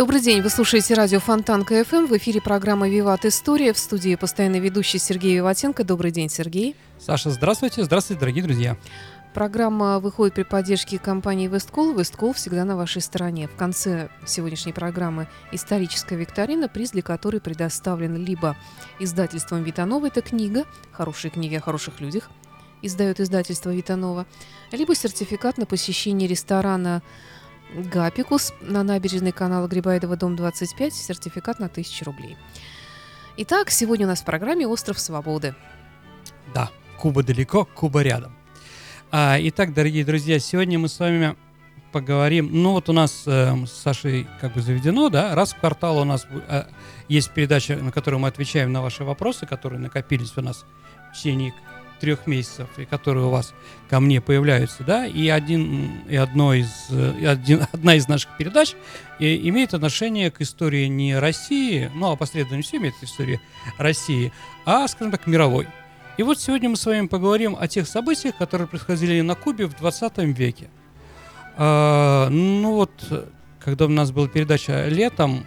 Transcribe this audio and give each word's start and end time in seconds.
Добрый 0.00 0.22
день, 0.22 0.40
вы 0.40 0.48
слушаете 0.48 0.94
радио 0.94 1.20
Фонтан 1.20 1.62
КФМ. 1.62 2.06
В 2.06 2.16
эфире 2.16 2.40
программа 2.40 2.88
«Виват 2.88 3.26
История». 3.26 3.74
В 3.74 3.78
студии 3.78 4.14
постоянный 4.14 4.58
ведущий 4.58 4.96
Сергей 4.96 5.36
Виватенко. 5.36 5.84
Добрый 5.84 6.10
день, 6.10 6.30
Сергей. 6.30 6.74
Саша, 6.98 7.28
здравствуйте. 7.28 7.84
Здравствуйте, 7.84 8.18
дорогие 8.18 8.42
друзья. 8.42 8.78
Программа 9.34 10.00
выходит 10.00 10.36
при 10.36 10.44
поддержке 10.44 10.98
компании 10.98 11.48
«Весткол». 11.48 11.92
«Весткол» 11.92 12.32
всегда 12.32 12.64
на 12.64 12.78
вашей 12.78 13.02
стороне. 13.02 13.46
В 13.46 13.56
конце 13.56 14.08
сегодняшней 14.26 14.72
программы 14.72 15.28
историческая 15.52 16.16
викторина, 16.16 16.66
приз 16.66 16.92
для 16.92 17.02
которой 17.02 17.42
предоставлен 17.42 18.16
либо 18.16 18.56
издательством 19.00 19.64
«Витанова»— 19.64 20.06
это 20.06 20.22
книга 20.22 20.64
«Хорошие 20.92 21.30
книги 21.30 21.56
о 21.56 21.60
хороших 21.60 22.00
людях», 22.00 22.30
издает 22.80 23.20
издательство 23.20 23.68
«Витанова», 23.68 24.24
либо 24.72 24.94
сертификат 24.94 25.58
на 25.58 25.66
посещение 25.66 26.26
ресторана 26.26 27.02
Гапикус 27.74 28.52
на 28.60 28.82
набережной 28.82 29.32
канала 29.32 29.68
Грибаедова, 29.68 30.16
дом 30.16 30.34
25, 30.34 30.92
сертификат 30.92 31.60
на 31.60 31.66
1000 31.66 32.04
рублей. 32.04 32.36
Итак, 33.36 33.70
сегодня 33.70 34.06
у 34.06 34.08
нас 34.08 34.22
в 34.22 34.24
программе 34.24 34.66
«Остров 34.66 34.98
Свободы». 34.98 35.54
Да, 36.52 36.70
Куба 36.98 37.22
далеко, 37.22 37.64
Куба 37.64 38.02
рядом. 38.02 38.36
А, 39.12 39.36
итак, 39.40 39.72
дорогие 39.72 40.04
друзья, 40.04 40.40
сегодня 40.40 40.78
мы 40.78 40.88
с 40.88 40.98
вами 40.98 41.36
поговорим. 41.92 42.50
Ну 42.52 42.72
вот 42.72 42.88
у 42.88 42.92
нас 42.92 43.24
э, 43.26 43.54
с 43.66 43.72
Сашей 43.72 44.26
как 44.40 44.54
бы 44.54 44.62
заведено, 44.62 45.08
да, 45.08 45.34
раз 45.34 45.52
в 45.52 45.60
квартал 45.60 45.98
у 45.98 46.04
нас 46.04 46.26
э, 46.48 46.64
есть 47.08 47.30
передача, 47.30 47.76
на 47.76 47.92
которую 47.92 48.20
мы 48.20 48.28
отвечаем 48.28 48.72
на 48.72 48.82
ваши 48.82 49.04
вопросы, 49.04 49.46
которые 49.46 49.80
накопились 49.80 50.36
у 50.36 50.42
нас 50.42 50.64
в 51.10 51.16
течение 51.16 51.54
трех 52.00 52.26
месяцев, 52.26 52.68
и 52.78 52.84
которые 52.84 53.26
у 53.26 53.30
вас 53.30 53.54
ко 53.88 54.00
мне 54.00 54.20
появляются, 54.20 54.82
да, 54.82 55.06
и 55.06 55.28
один 55.28 56.02
и 56.08 56.16
одно 56.16 56.54
из 56.54 56.68
и 56.90 57.24
один, 57.24 57.66
одна 57.72 57.94
из 57.94 58.08
наших 58.08 58.36
передач 58.36 58.74
и, 59.18 59.48
имеет 59.48 59.74
отношение 59.74 60.30
к 60.30 60.40
истории 60.40 60.86
не 60.86 61.18
России, 61.18 61.90
ну, 61.94 62.12
а 62.12 62.16
последовательно 62.16 62.62
все 62.62 62.78
имеет 62.78 62.94
историю 63.02 63.40
России, 63.78 64.32
а, 64.64 64.88
скажем 64.88 65.12
так, 65.12 65.26
мировой. 65.26 65.68
И 66.16 66.22
вот 66.22 66.40
сегодня 66.40 66.68
мы 66.68 66.76
с 66.76 66.84
вами 66.84 67.06
поговорим 67.06 67.56
о 67.58 67.68
тех 67.68 67.86
событиях, 67.86 68.36
которые 68.36 68.66
происходили 68.66 69.20
на 69.20 69.34
Кубе 69.34 69.66
в 69.66 69.76
20 69.76 70.18
веке. 70.36 70.68
А, 71.56 72.28
ну 72.28 72.74
вот, 72.74 72.90
когда 73.60 73.84
у 73.84 73.88
нас 73.88 74.10
была 74.10 74.28
передача 74.28 74.86
летом 74.88 75.44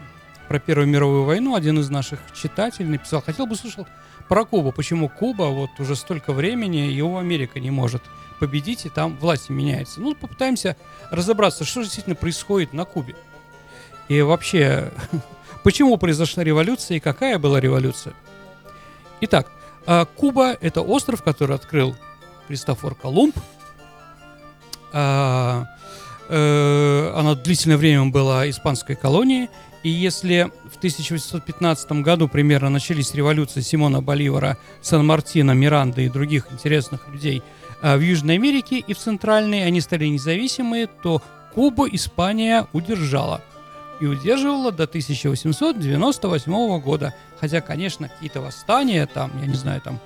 про 0.48 0.60
Первую 0.60 0.88
мировую 0.88 1.24
войну, 1.24 1.56
один 1.56 1.80
из 1.80 1.90
наших 1.90 2.20
читателей 2.34 2.90
написал, 2.90 3.22
хотел 3.22 3.48
бы 3.48 3.56
слышать 3.56 3.88
про 4.28 4.46
Кубу. 4.46 4.72
Почему 4.72 5.10
Куба 5.10 5.44
вот 5.44 5.72
уже 5.80 5.96
столько 5.96 6.34
времени, 6.34 6.78
его 6.78 7.18
Америка 7.18 7.60
не 7.60 7.72
может 7.72 8.04
победить, 8.40 8.86
и 8.86 8.90
там 8.90 9.18
власти 9.18 9.52
меняются. 9.52 10.02
Ну, 10.02 10.16
попытаемся 10.16 10.76
разобраться, 11.12 11.64
что 11.64 11.82
же 11.82 11.86
действительно 11.88 12.16
происходит 12.16 12.74
на 12.74 12.86
Кубе. 12.86 13.16
И 14.10 14.22
вообще, 14.22 14.92
почему 15.64 15.98
произошла 15.98 16.44
революция 16.44 16.98
и 16.98 17.00
какая 17.00 17.40
была 17.40 17.60
революция. 17.60 18.14
Итак, 19.22 19.52
а, 19.86 20.06
Куба– 20.06 20.58
это 20.62 20.82
остров, 20.82 21.24
который 21.24 21.56
открыл 21.56 21.96
Христофор 22.48 22.96
Колумб. 22.96 23.36
А, 24.92 25.66
э, 26.30 27.14
она 27.16 27.36
длительное 27.36 27.78
время 27.78 28.06
была 28.06 28.50
испанской 28.50 28.96
колонией, 28.96 29.50
и 29.84 29.90
если 29.90 30.50
в 30.72 30.78
1815 30.78 31.92
году 32.04 32.30
примерно 32.30 32.70
начались 32.70 33.14
революции 33.14 33.60
Симона 33.60 34.02
Боливара, 34.02 34.58
Сан-Мартина, 34.82 35.52
Миранды 35.52 36.06
и 36.06 36.10
других 36.10 36.48
интересных 36.52 37.10
людей 37.10 37.44
а, 37.82 37.98
в 37.98 38.00
Южной 38.02 38.36
Америке 38.36 38.80
и 38.80 38.94
в 38.94 38.98
Центральной, 38.98 39.66
они 39.66 39.82
стали 39.82 40.06
независимые, 40.06 40.88
то 40.88 41.22
Кубу 41.54 41.86
Испания 41.88 42.66
удержала. 42.72 43.42
И 44.00 44.06
удерживала 44.06 44.72
до 44.72 44.84
1898 44.84 46.80
года. 46.80 47.14
Хотя, 47.40 47.62
конечно, 47.62 48.10
какие-то 48.10 48.42
восстания, 48.42 49.06
там, 49.06 49.32
я 49.42 49.48
не 49.48 49.56
знаю, 49.56 49.82
там, 49.82 50.00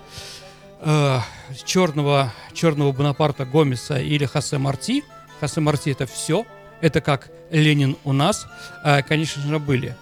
э, 0.82 1.20
черного, 1.66 2.34
черного 2.54 2.92
Бонапарта 2.92 3.46
Гомеса 3.46 4.00
или 4.00 4.26
Хосе 4.26 4.58
Марти. 4.58 5.04
Хосе 5.40 5.62
Марти 5.62 5.92
это 5.92 6.08
все– 6.08 6.46
это 6.82 7.02
как 7.02 7.30
Ленин 7.52 7.98
у 8.04 8.14
нас, 8.14 8.48
а, 8.84 9.02
конечно 9.02 9.42
же, 9.42 9.60
были. 9.60 9.96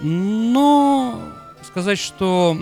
Но 0.00 1.20
сказать, 1.62 1.98
что 1.98 2.56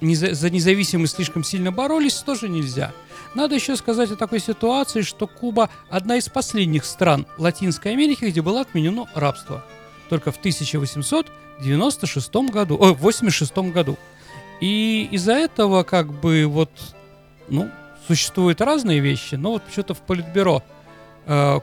за 0.00 0.50
независимость 0.50 1.14
слишком 1.16 1.44
сильно 1.44 1.70
боролись, 1.70 2.16
тоже 2.16 2.48
нельзя. 2.48 2.92
Надо 3.34 3.54
еще 3.54 3.76
сказать 3.76 4.10
о 4.10 4.16
такой 4.16 4.40
ситуации, 4.40 5.02
что 5.02 5.26
Куба 5.26 5.70
одна 5.88 6.16
из 6.16 6.28
последних 6.28 6.84
стран 6.84 7.26
Латинской 7.38 7.92
Америки, 7.92 8.24
где 8.26 8.42
было 8.42 8.60
отменено 8.62 9.06
рабство. 9.14 9.64
Только 10.08 10.32
в 10.32 10.38
1896 10.38 12.34
году, 12.50 12.76
ой, 12.78 12.94
86 12.94 13.56
году. 13.72 13.96
И 14.60 15.08
из-за 15.12 15.32
этого 15.32 15.82
как 15.82 16.12
бы 16.12 16.44
вот, 16.46 16.70
ну, 17.48 17.70
существуют 18.06 18.60
разные 18.60 19.00
вещи, 19.00 19.36
но 19.36 19.52
вот 19.52 19.62
что-то 19.72 19.94
в 19.94 20.00
Политбюро 20.00 20.62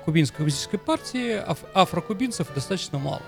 кубинской 0.06 0.38
коммунистической 0.38 0.80
партии 0.80 1.34
аф- 1.36 1.66
афрокубинцев 1.74 2.48
достаточно 2.54 2.98
мало. 2.98 3.22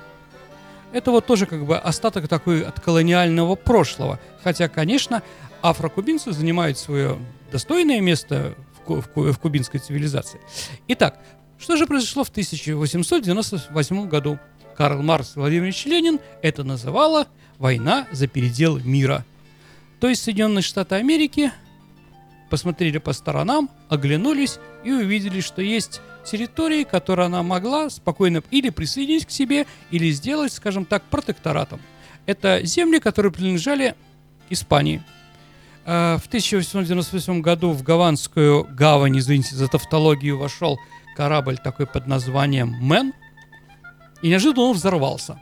Это 0.93 1.11
вот 1.11 1.25
тоже 1.25 1.45
как 1.45 1.65
бы 1.65 1.77
остаток 1.77 2.27
такой 2.27 2.63
от 2.63 2.79
колониального 2.79 3.55
прошлого. 3.55 4.19
Хотя, 4.43 4.67
конечно, 4.67 5.23
афрокубинцы 5.61 6.31
занимают 6.31 6.77
свое 6.77 7.17
достойное 7.51 8.01
место 8.01 8.55
в, 8.85 9.01
в, 9.15 9.33
в 9.33 9.39
кубинской 9.39 9.79
цивилизации. 9.79 10.41
Итак, 10.87 11.19
что 11.59 11.77
же 11.77 11.85
произошло 11.85 12.23
в 12.23 12.29
1898 12.29 14.09
году? 14.09 14.39
Карл 14.75 15.01
Маркс 15.03 15.35
и 15.35 15.39
Владимир 15.39 15.73
Ленин 15.85 16.19
это 16.41 16.63
называла 16.63 17.27
«война 17.59 18.07
за 18.11 18.27
передел 18.27 18.79
мира». 18.79 19.25
То 19.99 20.07
есть 20.07 20.23
Соединенные 20.23 20.63
Штаты 20.63 20.95
Америки 20.95 21.51
посмотрели 22.51 22.99
по 22.99 23.13
сторонам, 23.13 23.69
оглянулись 23.89 24.59
и 24.83 24.91
увидели, 24.91 25.39
что 25.39 25.61
есть 25.61 26.01
территории, 26.23 26.83
которые 26.83 27.27
она 27.27 27.41
могла 27.41 27.89
спокойно 27.89 28.43
или 28.51 28.69
присоединить 28.69 29.25
к 29.25 29.31
себе, 29.31 29.65
или 29.89 30.11
сделать, 30.11 30.53
скажем 30.53 30.85
так, 30.85 31.01
протекторатом. 31.03 31.79
Это 32.27 32.63
земли, 32.63 32.99
которые 32.99 33.31
принадлежали 33.31 33.95
Испании. 34.49 35.01
А, 35.85 36.17
в 36.17 36.27
1898 36.27 37.41
году 37.41 37.71
в 37.71 37.83
Гаванскую 37.83 38.67
гавань, 38.69 39.17
извините 39.17 39.55
за 39.55 39.67
тавтологию, 39.67 40.37
вошел 40.37 40.77
корабль 41.15 41.57
такой 41.57 41.87
под 41.87 42.05
названием 42.05 42.75
«Мэн», 42.81 43.13
и 44.21 44.27
неожиданно 44.27 44.65
он 44.67 44.73
взорвался. 44.73 45.39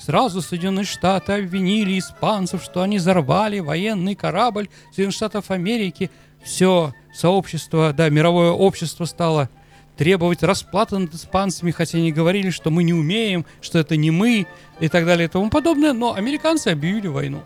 Сразу 0.00 0.40
Соединенные 0.40 0.86
Штаты 0.86 1.34
обвинили 1.34 1.98
испанцев, 1.98 2.62
что 2.62 2.80
они 2.80 2.96
взорвали 2.96 3.60
военный 3.60 4.14
корабль 4.14 4.70
Соединенных 4.90 5.14
Штатов 5.14 5.50
Америки. 5.50 6.10
Все 6.42 6.94
сообщество, 7.12 7.92
да, 7.92 8.08
мировое 8.08 8.50
общество 8.50 9.04
стало 9.04 9.50
требовать 9.98 10.42
расплаты 10.42 10.96
над 10.96 11.12
испанцами, 11.12 11.70
хотя 11.70 11.98
они 11.98 12.12
говорили, 12.12 12.48
что 12.48 12.70
мы 12.70 12.82
не 12.82 12.94
умеем, 12.94 13.44
что 13.60 13.78
это 13.78 13.96
не 13.96 14.10
мы 14.10 14.46
и 14.80 14.88
так 14.88 15.04
далее 15.04 15.26
и 15.26 15.30
тому 15.30 15.50
подобное, 15.50 15.92
но 15.92 16.14
американцы 16.14 16.68
объявили 16.68 17.08
войну. 17.08 17.42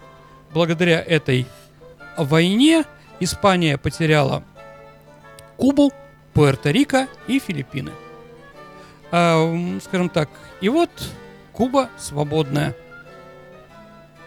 Благодаря 0.53 1.01
этой 1.01 1.47
войне 2.17 2.85
Испания 3.19 3.79
потеряла 3.79 4.45
Кубу, 5.57 5.93
Пуэрто-Рико 6.35 7.09
и 7.27 7.41
Филиппины. 7.41 7.91
А, 9.11 9.79
скажем 9.83 10.09
так, 10.09 10.31
и 10.61 10.69
вот 10.69 10.91
Куба 11.55 11.91
свободная. 11.99 12.75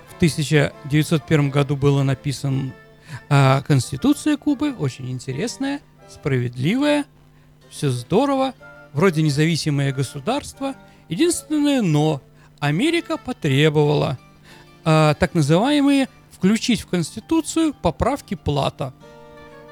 В 0.10 0.16
1901 0.16 1.50
году 1.50 1.76
была 1.76 2.04
написана 2.04 2.74
а, 3.30 3.62
Конституция 3.62 4.38
Кубы, 4.38 4.74
очень 4.74 5.12
интересная, 5.12 5.82
справедливая– 6.10 7.06
все 7.70 7.90
здорово, 7.90 8.54
вроде 8.94 9.22
независимое 9.22 9.94
государство. 9.94 10.76
Единственное 11.10 11.82
но 11.82 12.22
Америка 12.60 13.18
потребовала 13.18 14.18
э, 14.84 15.14
так 15.20 15.34
называемые 15.34 16.10
включить 16.32 16.82
в 16.82 16.88
Конституцию 16.88 17.74
поправки 17.74 18.36
Плата. 18.36 18.94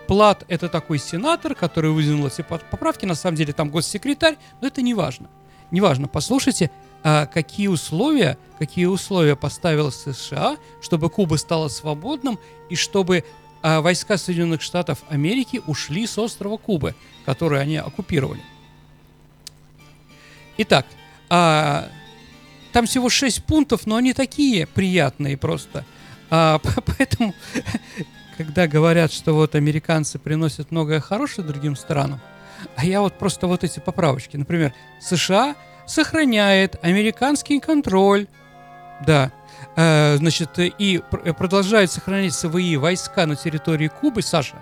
Плат– 0.07 0.45
это 0.47 0.69
такой 0.69 0.99
сенатор, 0.99 1.55
который 1.55 1.91
выдвинул 1.91 2.27
эти 2.27 2.43
поправки, 2.43 3.05
на 3.05 3.15
самом 3.15 3.37
деле 3.37 3.53
там 3.53 3.69
госсекретарь, 3.69 4.37
но 4.61 4.67
это 4.67 4.81
не 4.81 4.93
важно. 4.93 5.29
Не 5.71 5.81
важно, 5.81 6.07
послушайте, 6.07 6.69
а 6.94 6.94
какие 7.31 7.67
условия, 7.67 8.37
какие 8.57 8.85
условия 8.85 9.35
поставил 9.35 9.91
США, 9.91 10.57
чтобы 10.81 11.09
Куба 11.09 11.35
стала 11.35 11.67
свободным 11.67 12.39
и 12.69 12.75
чтобы 12.75 13.23
а 13.67 13.81
войска 13.81 14.15
Соединенных 14.15 14.61
Штатов 14.61 14.99
Америки 15.09 15.59
ушли 15.65 16.05
с 16.05 16.19
острова 16.19 16.57
Кубы, 16.57 16.93
который 17.25 17.59
они 17.59 17.77
оккупировали. 17.77 18.41
Итак, 20.57 20.85
а, 21.31 21.89
там 22.71 22.85
всего 22.85 23.09
6 23.09 23.43
пунктов, 23.43 23.87
но 23.87 23.95
они 23.95 24.13
такие 24.13 24.67
приятные 24.67 25.35
просто. 25.35 25.83
А, 26.29 26.59
поэтому, 26.85 27.33
когда 28.37 28.67
говорят, 28.67 29.11
что 29.11 29.33
вот 29.33 29.55
американцы 29.55 30.19
приносят 30.19 30.69
многое 30.69 30.99
хорошее 30.99 31.47
другим 31.47 31.75
странам, 31.75 32.21
а 32.75 32.85
я 32.85 33.01
вот 33.01 33.17
просто 33.17 33.47
вот 33.47 33.63
эти 33.63 33.79
поправочки. 33.79 34.37
Например, 34.37 34.73
США 35.01 35.55
сохраняет 35.85 36.77
американский 36.83 37.59
контроль, 37.59 38.27
да, 39.05 39.31
э, 39.75 40.17
значит, 40.17 40.49
и 40.57 41.01
пр- 41.09 41.33
продолжает 41.33 41.91
сохранять 41.91 42.33
свои 42.33 42.77
войска 42.77 43.25
на 43.25 43.35
территории 43.35 43.87
Кубы, 43.87 44.21
Саша, 44.21 44.55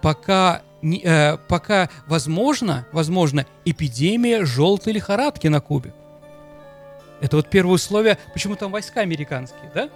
пока, 0.00 0.62
не, 0.80 1.00
э, 1.02 1.36
пока 1.48 1.88
возможно, 2.06 2.86
возможно, 2.92 3.46
эпидемия 3.64 4.44
желтой 4.44 4.92
лихорадки 4.92 5.48
на 5.48 5.60
Кубе. 5.60 5.92
Это 7.20 7.36
вот 7.36 7.48
первое 7.48 7.74
условие, 7.74 8.18
почему 8.32 8.56
там 8.56 8.72
войска 8.72 9.00
американские, 9.00 9.70
да? 9.74 9.88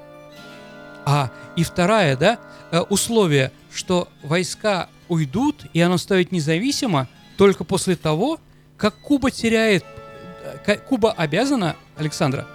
А, 1.05 1.31
и 1.57 1.65
второе, 1.65 2.17
да, 2.17 2.39
э, 2.71 2.81
условие, 2.81 3.53
что 3.73 4.09
войска 4.23 4.89
уйдут, 5.09 5.67
и 5.73 5.81
оно 5.81 5.99
станет 5.99 6.33
независимо 6.33 7.09
только 7.37 7.65
после 7.65 7.97
того, 7.97 8.41
как 8.77 8.95
Куба 8.97 9.31
теряет... 9.31 9.85
Куба 10.89 11.13
обязана, 11.13 11.77
Александра, 11.97 12.47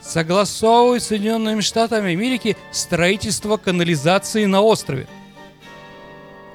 согласовывать 0.00 1.02
с 1.02 1.06
Соединенными 1.08 1.60
Штатами 1.60 2.12
Америки 2.12 2.56
строительство 2.70 3.56
канализации 3.56 4.44
на 4.44 4.60
острове. 4.60 5.06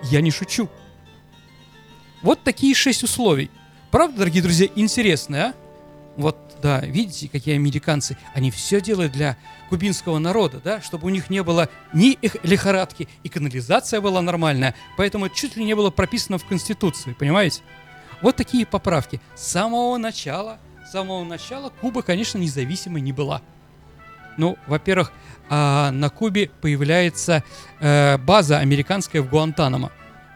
Я 0.04 0.22
не 0.22 0.32
шучу. 0.32 0.70
Вот 2.22 2.44
такие 2.44 2.76
шесть 2.76 3.04
условий. 3.04 3.50
Правда, 3.92 4.20
дорогие 4.20 4.44
друзья, 4.44 4.68
интересно, 4.76 5.48
а? 5.48 5.54
Вот, 6.16 6.38
да, 6.62 6.82
видите, 6.82 7.30
какие 7.30 7.56
американцы, 7.56 8.18
они 8.34 8.52
все 8.52 8.82
делают 8.82 9.14
для 9.14 9.38
кубинского 9.70 10.20
народа, 10.20 10.60
да, 10.62 10.82
чтобы 10.82 11.08
у 11.08 11.10
них 11.10 11.30
не 11.30 11.42
было 11.44 11.70
ни 11.94 12.12
их 12.12 12.36
лихорадки, 12.44 13.08
и 13.24 13.30
канализация 13.30 14.02
была 14.02 14.22
нормальная, 14.22 14.76
поэтому 14.98 15.28
это 15.28 15.36
чуть 15.36 15.56
ли 15.56 15.64
не 15.64 15.76
было 15.76 15.92
прописано 15.92 16.38
в 16.38 16.46
Конституции, 16.46 17.16
понимаете? 17.18 17.62
Вот 18.22 18.36
такие 18.36 18.66
поправки. 18.66 19.22
С 19.36 19.48
самого 19.48 19.96
начала, 19.98 20.60
с 20.90 20.92
самого 20.92 21.24
начала 21.24 21.70
Куба, 21.70 22.02
конечно, 22.02 22.40
независимой 22.40 23.02
не 23.02 23.14
была. 23.14 23.44
Ну, 24.38 24.58
во-первых, 24.66 25.12
а, 25.48 25.92
на 25.92 26.10
Кубе 26.10 26.50
появляется 26.62 27.44
э, 27.80 28.18
база 28.18 28.58
американская 28.58 29.22
в 29.22 29.30
Гуантанамо, 29.30 29.92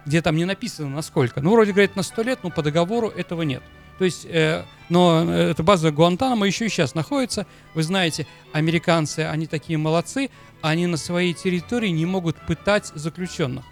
где 0.05 0.21
там 0.21 0.35
не 0.35 0.45
написано 0.45 0.89
насколько. 0.89 1.41
Ну, 1.41 1.53
вроде 1.53 1.71
говорят 1.71 1.95
на 1.95 2.03
100 2.03 2.21
лет, 2.21 2.39
но 2.43 2.51
по 2.51 2.61
договору 2.61 3.09
этого 3.09 3.41
нет. 3.41 3.63
То 3.97 4.05
есть, 4.05 4.25
э, 4.25 4.63
но 4.89 5.23
э, 5.25 5.51
эта 5.51 5.63
база 5.63 5.89
Гуантанамо 5.91 6.45
еще 6.45 6.67
и 6.67 6.69
сейчас 6.69 6.93
находится. 6.93 7.47
Вы 7.73 7.81
знаете, 7.81 8.27
американцы, 8.51 9.21
они 9.21 9.47
такие 9.47 9.79
молодцы, 9.79 10.29
они 10.61 10.85
на 10.85 10.97
своей 10.97 11.33
территории 11.33 11.89
не 11.89 12.05
могут 12.05 12.35
пытать 12.45 12.91
заключенных. 12.93 13.65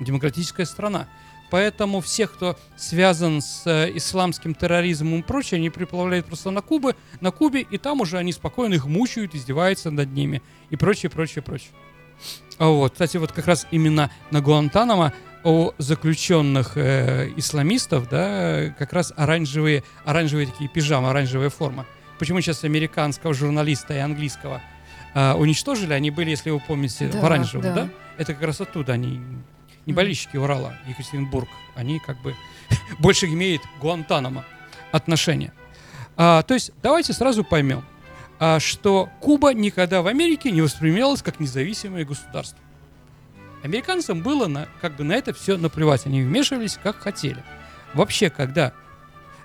Демократическая 0.00 0.64
страна. 0.64 1.06
Поэтому 1.54 2.00
всех, 2.00 2.32
кто 2.32 2.58
связан 2.76 3.40
с 3.40 3.62
э, 3.64 3.92
исламским 3.94 4.56
терроризмом 4.56 5.20
и 5.20 5.22
прочее, 5.22 5.58
они 5.58 5.70
приплавляют 5.70 6.26
просто 6.26 6.50
на 6.50 6.62
Кубы, 6.62 6.96
на 7.20 7.30
Кубе, 7.30 7.60
и 7.60 7.78
там 7.78 8.00
уже 8.00 8.18
они 8.18 8.32
спокойно 8.32 8.74
их 8.74 8.86
мучают, 8.86 9.36
издеваются 9.36 9.92
над 9.92 10.12
ними 10.12 10.42
и 10.70 10.76
прочее, 10.76 11.10
прочее, 11.10 11.42
прочее. 11.44 11.70
А 12.58 12.66
вот, 12.66 12.94
кстати, 12.94 13.18
вот 13.18 13.30
как 13.30 13.46
раз 13.46 13.68
именно 13.70 14.10
на 14.32 14.40
Гуантанамо 14.40 15.12
у 15.44 15.70
заключенных 15.78 16.72
э, 16.76 17.30
исламистов, 17.36 18.08
да, 18.08 18.74
как 18.76 18.92
раз 18.92 19.12
оранжевые, 19.16 19.84
оранжевые 20.04 20.48
такие 20.48 20.68
пижамы, 20.68 21.10
оранжевая 21.10 21.50
форма. 21.50 21.86
Почему 22.18 22.40
сейчас 22.40 22.64
американского 22.64 23.32
журналиста 23.32 23.94
и 23.94 23.98
английского 23.98 24.60
а, 25.14 25.36
уничтожили? 25.36 25.92
Они 25.92 26.10
были, 26.10 26.30
если 26.30 26.50
вы 26.50 26.58
помните, 26.58 27.08
Да, 27.12 27.20
в 27.20 27.24
оранжевом, 27.24 27.62
да. 27.62 27.74
да. 27.74 27.88
Это 28.18 28.34
как 28.34 28.42
раз 28.42 28.60
оттуда 28.60 28.94
они, 28.94 29.20
не 29.86 29.92
болельщики 29.92 30.36
Урала, 30.36 30.74
Екатеринбург, 30.86 31.48
они 31.74 31.98
как 31.98 32.20
бы 32.22 32.34
больше 32.98 33.26
имеют 33.26 33.62
Гуантанамо 33.80 34.44
отношения. 34.92 35.52
А, 36.16 36.42
то 36.42 36.54
есть 36.54 36.72
давайте 36.82 37.12
сразу 37.12 37.44
поймем, 37.44 37.84
а, 38.38 38.60
что 38.60 39.08
Куба 39.20 39.52
никогда 39.52 40.02
в 40.02 40.06
Америке 40.06 40.50
не 40.50 40.62
воспринималась 40.62 41.22
как 41.22 41.40
независимое 41.40 42.04
государство. 42.04 42.58
Американцам 43.62 44.20
было 44.20 44.46
на, 44.46 44.68
как 44.80 44.96
бы 44.96 45.04
на 45.04 45.14
это 45.14 45.32
все 45.32 45.56
наплевать, 45.56 46.06
они 46.06 46.22
вмешивались 46.22 46.78
как 46.82 46.98
хотели. 46.98 47.42
Вообще, 47.94 48.28
когда 48.28 48.74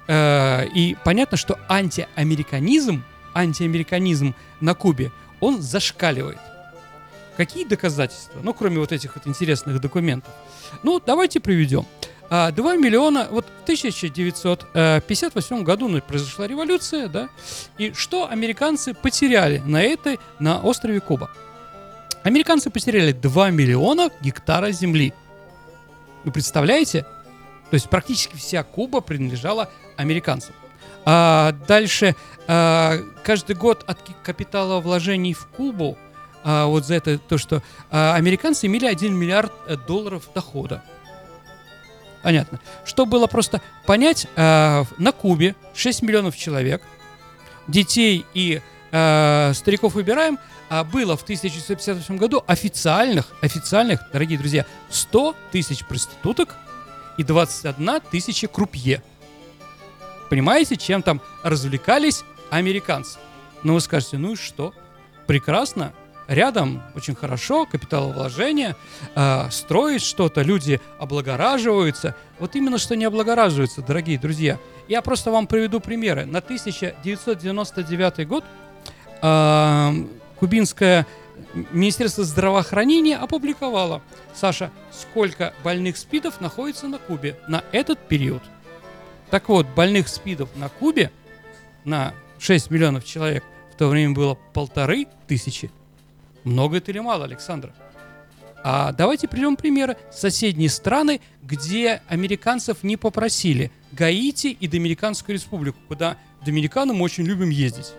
э, 0.07 0.68
и 0.75 0.97
понятно, 1.06 1.38
что 1.38 1.57
антиамериканизм, 1.69 3.03
антиамериканизм 3.33 4.35
на 4.59 4.74
Кубе, 4.74 5.12
он 5.39 5.62
зашкаливает. 5.62 6.39
Какие 7.39 7.63
доказательства? 7.63 8.41
Ну, 8.44 8.53
кроме 8.53 8.80
вот 8.80 8.91
этих 8.91 9.15
вот 9.15 9.25
интересных 9.25 9.80
документов. 9.80 10.33
Ну, 10.83 11.00
давайте 11.00 11.39
приведем. 11.39 11.86
А, 12.30 12.51
2 12.51 12.75
миллиона, 12.75 13.30
вот 13.31 13.45
в 13.45 13.63
1958 13.63 15.63
году 15.63 15.88
ну, 15.88 16.01
произошла 16.01 16.47
революция, 16.47 17.07
да, 17.07 17.30
и 17.77 17.94
что 17.94 18.30
американцы 18.30 18.94
потеряли 18.94 19.59
на 19.59 19.81
этой, 19.81 20.19
на 20.39 20.59
острове 20.59 21.00
Куба? 21.00 21.31
Американцы 22.24 22.69
потеряли 22.69 23.13
2 23.13 23.51
миллиона 23.51 24.09
гектара 24.19 24.71
земли. 24.71 25.13
Вы 26.25 26.33
представляете? 26.33 27.03
То 27.69 27.75
есть 27.75 27.89
практически 27.89 28.35
вся 28.35 28.63
Куба 28.63 29.00
принадлежала 29.00 29.69
американцам. 29.95 30.53
А 31.06 31.53
дальше 31.69 32.18
а, 32.47 32.97
каждый 33.24 33.56
год 33.56 33.85
от 33.88 34.00
капитала 34.25 34.81
вложений 34.81 35.35
в 35.35 35.47
Кубу, 35.47 35.97
а, 36.44 36.65
вот 36.65 36.86
за 36.86 36.95
это 36.95 37.18
то, 37.18 37.38
что 37.38 37.62
а, 37.91 38.15
американцы 38.15 38.68
имели 38.68 38.86
1 38.86 39.13
миллиард 39.13 39.51
э, 39.68 39.75
долларов 39.75 40.30
дохода. 40.33 40.83
Понятно. 42.24 42.59
Что 42.86 43.06
было 43.06 43.27
просто 43.27 43.62
понять, 43.86 44.27
а, 44.36 44.86
на 44.97 45.12
Кубе 45.12 45.56
6 45.74 46.01
миллионов 46.01 46.36
человек, 46.38 46.81
детей 47.68 48.25
и 48.33 48.62
э, 48.91 49.51
стариков 49.53 49.94
выбираем, 49.94 50.39
а 50.69 50.83
было 50.83 51.18
в 51.18 51.24
1958 51.24 52.18
году 52.18 52.44
официальных, 52.47 53.27
официальных, 53.42 54.01
дорогие 54.12 54.38
друзья, 54.38 54.65
100 54.89 55.35
тысяч 55.51 55.85
проституток 55.85 56.56
и 57.18 57.23
21 57.23 58.02
тысяча 58.11 58.47
крупье. 58.47 59.04
Понимаете, 60.30 60.78
чем 60.78 61.02
там 61.02 61.21
развлекались 61.44 62.23
американцы? 62.52 63.19
Ну, 63.64 63.73
вы 63.73 63.81
скажете, 63.81 64.18
ну 64.18 64.33
и 64.33 64.35
что? 64.35 64.73
Прекрасно, 65.28 65.94
рядом 66.30 66.81
очень 66.95 67.16
хорошо, 67.16 67.66
капиталовложение, 67.66 68.76
э, 69.16 69.50
строить 69.52 70.04
что-то, 70.04 70.42
люди 70.42 70.80
облагораживаются. 71.00 72.16
Вот 72.40 72.56
именно 72.56 72.78
что 72.78 72.95
не 72.95 73.04
облагораживаются, 73.06 73.81
дорогие 73.81 74.18
друзья. 74.18 74.57
Я 74.88 75.02
просто 75.02 75.31
вам 75.31 75.48
приведу 75.48 75.80
примеры. 75.80 76.26
На 76.26 76.38
1999 76.38 78.28
год 78.28 78.45
э, 79.21 79.92
кубинское 80.40 81.06
Министерство 81.71 82.24
здравоохранения 82.24 83.18
опубликовало, 83.18 84.02
Саша, 84.36 84.71
сколько 84.92 85.54
больных 85.64 85.98
СПИДов 85.98 86.42
находится 86.42 86.88
на 86.88 87.00
Кубе 87.00 87.38
на 87.48 87.64
этот 87.71 87.98
период. 88.07 88.44
Так 89.31 89.50
вот, 89.50 89.66
больных 89.76 90.07
СПИДов 90.09 90.50
на 90.56 90.69
Кубе 90.69 91.12
на 91.86 92.14
6 92.40 92.69
миллионов 92.69 93.06
человек 93.06 93.44
в 93.74 93.78
то 93.78 93.88
время 93.88 94.14
было 94.14 94.38
полторы 94.54 95.07
тысячи. 95.28 95.71
Много 96.44 96.78
это 96.78 96.92
или 96.92 97.00
мало, 97.00 97.26
Александра? 97.26 97.74
А 98.64 98.92
давайте 98.92 99.28
приведем 99.28 99.56
примеры. 99.56 99.98
Соседние 100.12 100.69
страны, 100.69 101.22
где 101.42 102.02
американцев 102.08 102.84
не 102.84 102.98
попросили. 102.98 103.72
Гаити 103.92 104.48
и 104.48 104.68
Доминиканскую 104.68 105.36
республику, 105.36 105.80
куда 105.88 106.18
доминиканы 106.46 106.94
мы 106.94 107.04
очень 107.04 107.26
любим 107.26 107.50
ездить. 107.50 107.94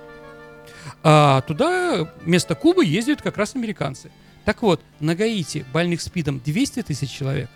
А 1.02 1.40
туда 1.42 2.12
вместо 2.24 2.54
Кубы 2.54 2.84
ездят 2.84 3.22
как 3.22 3.36
раз 3.36 3.56
американцы. 3.56 4.10
Так 4.44 4.62
вот, 4.62 4.82
на 5.00 5.14
Гаити 5.14 5.64
больных 5.72 6.00
СПИДом 6.00 6.40
200 6.40 6.82
тысяч 6.82 7.10
человек, 7.10 7.48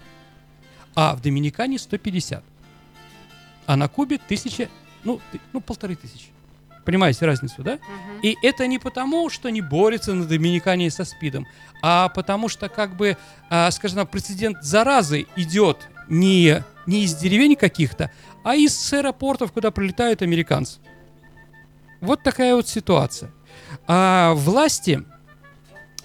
а 0.95 1.15
в 1.15 1.23
Доминикане 1.23 1.79
150. 1.79 2.43
А 3.67 3.77
на 3.77 3.89
Кубе 3.89 4.19
тысяча, 4.19 4.69
ну, 5.05 5.21
ну 5.53 5.61
полторы 5.61 5.97
тысячи. 5.97 6.29
Понимаете 6.85 7.25
разницу, 7.27 7.63
да? 7.63 7.79
И 8.23 8.37
это 8.43 8.67
не 8.67 8.79
потому, 8.79 9.31
что 9.31 9.49
не 9.51 9.61
борются 9.61 10.13
на 10.15 10.27
Доминикане 10.27 10.91
со 10.91 11.05
СПИДом, 11.05 11.47
а 11.83 12.09
потому 12.09 12.49
что, 12.49 12.69
как 12.69 12.97
бы, 12.97 13.17
а, 13.51 13.71
скажем 13.71 13.99
так, 13.99 14.11
прецедент 14.11 14.63
заразы 14.63 15.27
идет 15.37 15.89
не, 16.09 16.63
не 16.87 17.05
из 17.05 17.15
деревень 17.15 17.57
каких-то, 17.57 18.11
а 18.43 18.55
из 18.55 18.93
аэропортов, 18.93 19.53
куда 19.53 19.71
прилетают 19.71 20.23
американцы. 20.23 20.79
Вот 22.01 22.23
такая 22.23 22.55
вот 22.55 22.69
ситуация. 22.69 23.31
А 23.87 24.35
власти, 24.35 25.05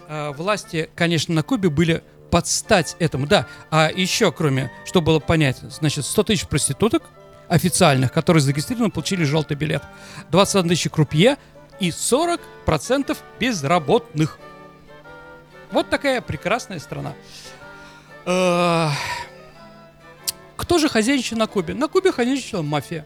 а, 0.07 0.31
власти, 0.31 0.89
конечно, 0.95 1.33
на 1.33 1.43
Кубе 1.43 1.69
были 1.69 2.03
под 2.31 2.47
стать 2.47 2.95
этому, 2.99 3.27
да. 3.27 3.47
А 3.69 3.91
еще, 3.93 4.31
кроме, 4.31 4.71
что 4.85 5.01
было 5.01 5.19
понять, 5.19 5.57
значит, 5.57 6.05
100 6.05 6.23
тысяч 6.23 6.47
проституток 6.47 7.03
официальных, 7.49 8.13
которые 8.13 8.41
зарегистрированы, 8.41 8.91
получили 8.91 9.23
желтый 9.23 9.57
билет. 9.57 9.83
21 10.31 10.69
тысячи 10.69 10.89
крупье 10.89 11.37
и 11.79 11.89
40% 11.89 13.17
безработных. 13.39 14.39
Вот 15.71 15.89
такая 15.89 16.21
прекрасная 16.21 16.79
страна. 16.79 17.13
Э, 18.25 18.89
Кто 20.55 20.77
же 20.77 20.87
хозяйничал 20.87 21.37
на 21.37 21.47
Кубе? 21.47 21.73
На 21.73 21.87
Кубе 21.87 22.11
хозяйничала 22.11 22.61
мафия. 22.61 23.05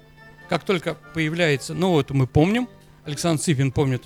Как 0.49 0.63
только 0.63 0.95
появляется, 1.13 1.73
ну 1.73 1.91
вот 1.91 2.11
мы 2.11 2.27
помним, 2.27 2.67
Александр 3.05 3.41
Цыпин 3.41 3.71
помнит 3.71 4.03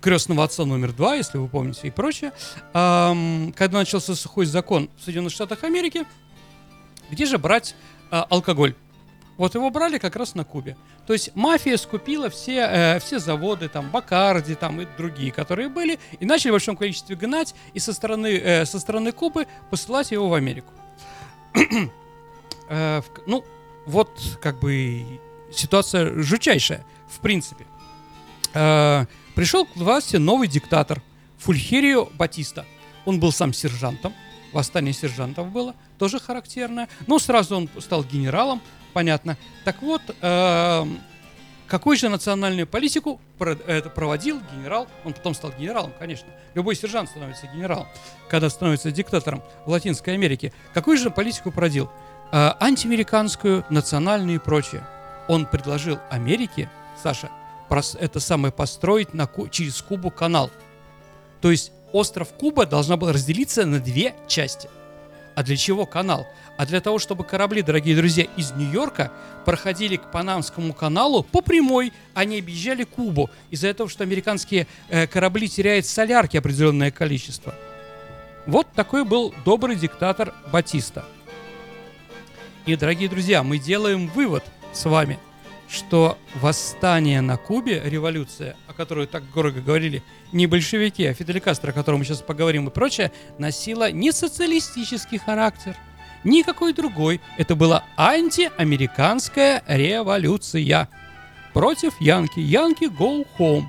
крестного 0.00 0.44
отца 0.44 0.64
номер 0.64 0.92
два, 0.92 1.16
если 1.16 1.38
вы 1.38 1.48
помните, 1.48 1.88
и 1.88 1.90
прочее. 1.90 2.32
Когда 2.72 3.78
начался 3.78 4.14
сухой 4.14 4.46
закон 4.46 4.88
в 4.98 5.04
Соединенных 5.04 5.32
Штатах 5.32 5.64
Америки, 5.64 6.04
где 7.10 7.26
же 7.26 7.38
брать 7.38 7.74
а, 8.10 8.26
алкоголь? 8.30 8.74
Вот 9.40 9.54
его 9.54 9.70
брали 9.70 9.96
как 9.96 10.16
раз 10.16 10.34
на 10.34 10.44
Кубе. 10.44 10.76
То 11.06 11.14
есть 11.14 11.34
мафия 11.34 11.78
скупила 11.78 12.28
все, 12.28 12.58
э, 12.58 13.00
все 13.00 13.18
заводы, 13.18 13.70
там, 13.70 13.90
Бакарди, 13.90 14.54
там 14.54 14.82
и 14.82 14.86
другие, 14.98 15.32
которые 15.32 15.70
были, 15.70 15.98
и 16.18 16.26
начали 16.26 16.50
в 16.50 16.52
большом 16.52 16.76
количестве 16.76 17.16
гнать, 17.16 17.54
и 17.72 17.78
со 17.78 17.94
стороны, 17.94 18.26
э, 18.36 18.66
со 18.66 18.78
стороны 18.78 19.12
Кубы 19.12 19.46
посылать 19.70 20.10
его 20.10 20.28
в 20.28 20.34
Америку. 20.34 20.70
Э, 22.68 23.00
ну, 23.26 23.42
вот 23.86 24.10
как 24.42 24.60
бы 24.60 25.04
ситуация 25.52 26.22
жутчайшая, 26.22 26.84
в 27.08 27.18
принципе. 27.20 27.66
Э, 28.52 29.06
пришел 29.34 29.64
к 29.64 29.74
власти 29.74 30.18
новый 30.18 30.48
диктатор 30.48 31.02
Фульхерио 31.38 32.10
Батиста. 32.12 32.66
Он 33.06 33.18
был 33.18 33.32
сам 33.32 33.54
сержантом, 33.54 34.12
восстание 34.52 34.92
сержантов 34.92 35.48
было, 35.48 35.74
тоже 35.98 36.20
характерное. 36.20 36.88
Но 37.06 37.18
сразу 37.18 37.56
он 37.56 37.70
стал 37.80 38.04
генералом, 38.04 38.60
понятно. 38.92 39.36
Так 39.64 39.82
вот, 39.82 40.02
эм, 40.20 41.00
какую 41.66 41.96
же 41.96 42.08
национальную 42.08 42.66
политику 42.66 43.20
это 43.66 43.90
проводил 43.90 44.40
генерал? 44.52 44.88
Он 45.04 45.12
потом 45.12 45.34
стал 45.34 45.52
генералом, 45.58 45.92
конечно. 45.98 46.28
Любой 46.54 46.74
сержант 46.76 47.10
становится 47.10 47.46
генералом, 47.46 47.86
когда 48.28 48.50
становится 48.50 48.90
диктатором 48.90 49.42
в 49.66 49.70
Латинской 49.70 50.14
Америке. 50.14 50.52
Какую 50.74 50.96
же 50.96 51.10
политику 51.10 51.50
проводил? 51.50 51.90
Э, 52.32 52.52
антиамериканскую, 52.60 53.64
национальную 53.70 54.36
и 54.36 54.42
прочее. 54.42 54.84
Он 55.28 55.46
предложил 55.46 55.98
Америке, 56.10 56.68
Саша, 57.02 57.30
это 58.00 58.18
самое 58.20 58.52
построить 58.52 59.14
на, 59.14 59.28
через 59.50 59.80
Кубу 59.80 60.10
канал. 60.10 60.50
То 61.40 61.50
есть 61.50 61.72
остров 61.92 62.28
Куба 62.32 62.66
должна 62.66 62.96
была 62.96 63.12
разделиться 63.12 63.64
на 63.64 63.78
две 63.80 64.14
части. 64.26 64.68
А 65.36 65.42
для 65.42 65.56
чего 65.56 65.86
канал? 65.86 66.26
А 66.60 66.66
для 66.66 66.82
того, 66.82 66.98
чтобы 66.98 67.24
корабли, 67.24 67.62
дорогие 67.62 67.96
друзья, 67.96 68.26
из 68.36 68.52
Нью-Йорка 68.52 69.10
проходили 69.46 69.96
к 69.96 70.10
Панамскому 70.10 70.74
каналу 70.74 71.22
по 71.22 71.40
прямой, 71.40 71.90
не 72.14 72.38
объезжали 72.38 72.84
Кубу. 72.84 73.30
Из-за 73.48 73.68
этого, 73.68 73.88
что 73.88 74.04
американские 74.04 74.66
э, 74.90 75.06
корабли 75.06 75.48
теряют 75.48 75.86
солярки 75.86 76.36
определенное 76.36 76.90
количество. 76.90 77.54
Вот 78.44 78.70
такой 78.74 79.06
был 79.06 79.34
добрый 79.46 79.74
диктатор 79.74 80.34
Батиста. 80.52 81.06
И, 82.66 82.76
дорогие 82.76 83.08
друзья, 83.08 83.42
мы 83.42 83.58
делаем 83.58 84.08
вывод 84.08 84.44
с 84.74 84.84
вами, 84.84 85.18
что 85.66 86.18
восстание 86.42 87.22
на 87.22 87.38
Кубе, 87.38 87.80
революция, 87.82 88.54
о 88.68 88.74
которой 88.74 89.06
так 89.06 89.22
горго 89.30 89.62
говорили, 89.62 90.02
не 90.30 90.46
большевики, 90.46 91.06
а 91.06 91.14
Фидель 91.14 91.40
Кастро, 91.40 91.70
о 91.70 91.72
котором 91.72 92.00
мы 92.00 92.04
сейчас 92.04 92.20
поговорим 92.20 92.68
и 92.68 92.70
прочее, 92.70 93.12
носила 93.38 93.90
не 93.90 94.12
социалистический 94.12 95.16
характер, 95.16 95.74
никакой 96.24 96.72
другой. 96.72 97.20
Это 97.38 97.54
была 97.54 97.84
антиамериканская 97.96 99.62
революция 99.66 100.88
против 101.52 102.00
Янки. 102.00 102.40
Янки 102.40 102.84
go 102.84 103.26
home. 103.38 103.64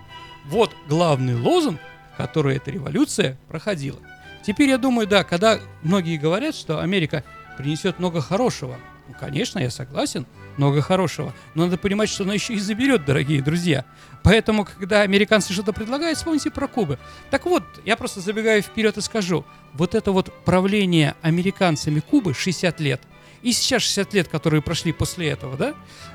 Вот 0.46 0.76
главный 0.88 1.36
лозунг, 1.36 1.80
который 2.18 2.58
эта 2.58 2.72
революция 2.72 3.38
проходила. 3.48 4.00
Теперь 4.46 4.70
я 4.70 4.78
думаю, 4.78 5.08
да, 5.08 5.24
когда 5.24 5.60
многие 5.84 6.18
говорят, 6.18 6.56
что 6.56 6.80
Америка 6.80 7.24
принесет 7.58 8.00
много 8.00 8.22
хорошего, 8.22 8.78
ну, 9.08 9.16
конечно, 9.20 9.60
я 9.60 9.70
согласен, 9.70 10.26
много 10.58 10.82
хорошего, 10.82 11.34
но 11.56 11.66
надо 11.66 11.78
понимать, 11.78 12.10
что 12.10 12.24
она 12.24 12.34
еще 12.34 12.54
и 12.54 12.60
заберет, 12.60 13.06
дорогие 13.06 13.42
друзья. 13.42 13.86
Поэтому, 14.24 14.66
когда 14.66 15.02
американцы 15.02 15.54
что-то 15.54 15.74
предлагают, 15.74 16.18
вспомните 16.18 16.52
про 16.52 16.68
Кубы. 16.68 17.00
Так 17.30 17.46
вот, 17.46 17.64
я 17.86 17.96
просто 17.98 18.22
забегаю 18.22 18.62
вперед 18.62 18.98
и 18.98 19.02
скажу, 19.02 19.46
вот 19.74 19.96
это 19.96 20.12
вот 20.12 20.32
правление 20.46 21.16
американцами 21.22 22.00
Кубы 22.00 22.34
60 22.34 22.80
лет, 22.80 23.02
и 23.42 23.52
сейчас 23.52 23.82
60 23.84 24.14
лет, 24.14 24.28
которые 24.28 24.62
прошли 24.62 24.94
после 24.94 25.30
этого, 25.30 25.58
да, 25.58 25.74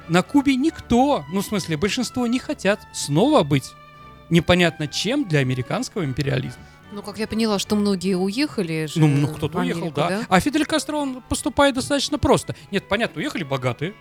на 0.09 0.23
Кубе 0.23 0.55
никто, 0.55 1.25
ну, 1.33 1.41
в 1.41 1.47
смысле, 1.47 1.77
большинство 1.77 2.27
не 2.27 2.39
хотят 2.39 2.81
снова 2.93 3.43
быть 3.43 3.73
непонятно 4.31 4.87
чем 4.89 5.27
для 5.27 5.41
американского 5.41 6.05
империализма. 6.05 6.63
Ну, 6.93 7.03
как 7.03 7.19
я 7.19 7.27
поняла, 7.27 7.59
что 7.59 7.75
многие 7.75 8.15
уехали 8.15 8.87
же 8.87 9.01
Ну, 9.01 9.09
ну 9.09 9.29
кто-то 9.29 9.59
уехал, 9.59 9.81
Америку, 9.81 9.97
да. 9.97 10.23
А 10.29 10.41
Фидель 10.41 10.65
Кастро, 10.65 10.97
он 10.97 11.21
поступает 11.29 11.75
достаточно 11.75 12.19
просто. 12.19 12.55
Нет, 12.71 12.89
понятно, 12.89 13.21
уехали 13.21 13.43
богатые, 13.43 13.95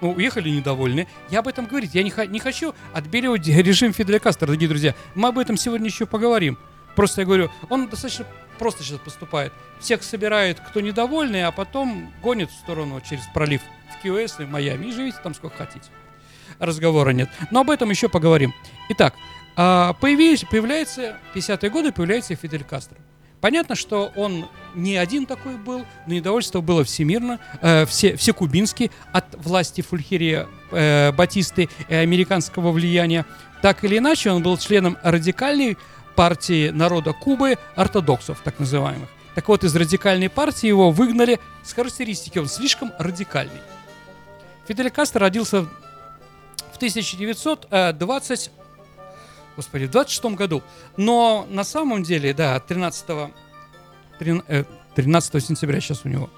ну, 0.00 0.12
уехали 0.12 0.50
недовольные. 0.50 1.06
Я 1.30 1.40
об 1.40 1.48
этом 1.48 1.66
говорить, 1.66 1.94
я 1.94 2.02
не, 2.02 2.12
не 2.28 2.38
хочу 2.38 2.74
отбеливать 2.92 3.46
режим 3.46 3.92
Фиделя 3.92 4.18
Кастро, 4.18 4.46
дорогие 4.46 4.68
друзья. 4.68 4.94
Мы 5.14 5.28
об 5.28 5.38
этом 5.38 5.56
сегодня 5.56 5.86
еще 5.86 6.06
поговорим. 6.06 6.58
Просто 6.96 7.22
я 7.22 7.26
говорю, 7.26 7.50
он 7.68 7.88
достаточно 7.88 8.26
просто 8.58 8.82
сейчас 8.82 8.98
поступает. 8.98 9.52
Всех 9.80 10.02
собирает, 10.02 10.60
кто 10.60 10.80
недовольный, 10.80 11.44
а 11.44 11.50
потом 11.50 12.12
гонит 12.22 12.50
в 12.50 12.54
сторону 12.54 13.00
через 13.00 13.22
пролив 13.32 13.62
в 13.90 14.04
QS 14.04 14.42
и 14.42 14.44
в 14.44 14.50
Майами. 14.50 14.86
И 14.86 14.92
живите 14.92 15.18
там 15.22 15.34
сколько 15.34 15.56
хотите. 15.56 15.86
Разговора 16.58 17.10
нет. 17.10 17.30
Но 17.50 17.60
об 17.60 17.70
этом 17.70 17.90
еще 17.90 18.08
поговорим. 18.08 18.52
Итак, 18.90 19.14
а, 19.56 19.94
появились, 19.94 20.44
появляется, 20.44 21.16
50-е 21.34 21.70
годы 21.70 21.92
появляется 21.92 22.34
Фидель 22.34 22.64
Кастро. 22.64 22.98
Понятно, 23.40 23.74
что 23.74 24.12
он 24.16 24.46
не 24.74 24.96
один 24.96 25.24
такой 25.26 25.56
был, 25.56 25.84
но 26.06 26.14
недовольство 26.14 26.60
было 26.60 26.84
всемирно, 26.84 27.40
э, 27.62 27.86
все, 27.86 28.16
всекубински 28.16 28.90
от 29.12 29.24
власти 29.36 29.80
Фульхерия 29.80 30.46
э, 30.70 31.12
Батисты 31.12 31.68
и 31.88 31.94
американского 31.94 32.70
влияния. 32.70 33.24
Так 33.62 33.82
или 33.84 33.98
иначе, 33.98 34.30
он 34.30 34.42
был 34.42 34.58
членом 34.58 34.98
радикальной 35.02 35.78
партии 36.16 36.68
народа 36.68 37.12
Кубы, 37.14 37.56
ортодоксов, 37.76 38.40
так 38.44 38.58
называемых. 38.58 39.08
Так 39.34 39.48
вот, 39.48 39.64
из 39.64 39.74
радикальной 39.74 40.28
партии 40.28 40.66
его 40.66 40.90
выгнали 40.90 41.40
с 41.62 41.72
характеристики, 41.72 42.38
он 42.38 42.46
слишком 42.46 42.92
радикальный. 42.98 43.60
Фидель 44.68 44.90
Кастро 44.90 45.20
родился 45.20 45.62
в 45.62 46.76
1920 46.76 48.50
господи, 49.56 49.86
в 49.86 49.90
26 49.90 50.24
году. 50.36 50.62
Но 50.96 51.46
на 51.50 51.64
самом 51.64 52.02
деле, 52.02 52.32
да, 52.34 52.58
13, 52.60 53.32
13, 54.18 54.44
э, 54.48 54.64
13 54.94 55.44
сентября 55.44 55.80
сейчас 55.80 56.04
у 56.04 56.08
него 56.08 56.30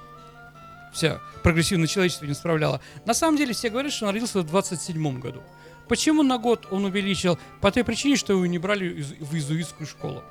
вся 0.92 1.21
прогрессивное 1.42 1.87
человечество 1.87 2.26
не 2.26 2.35
справляло. 2.35 2.81
На 3.04 3.14
самом 3.14 3.37
деле 3.37 3.54
все 3.54 3.71
говорят, 3.71 3.92
что 3.92 4.07
он 4.07 4.12
родился 4.12 4.40
в 4.40 4.47
27 4.47 5.19
году. 5.19 5.42
Почему 5.88 6.23
на 6.23 6.38
год 6.38 6.69
он 6.71 6.85
увеличил? 6.85 7.38
По 7.61 7.73
той 7.73 7.85
причине, 7.85 8.16
что 8.16 8.33
его 8.33 8.47
не 8.47 8.59
брали 8.59 9.04
в 9.21 9.35
иезуитскую 9.35 9.87
школу. 9.87 10.23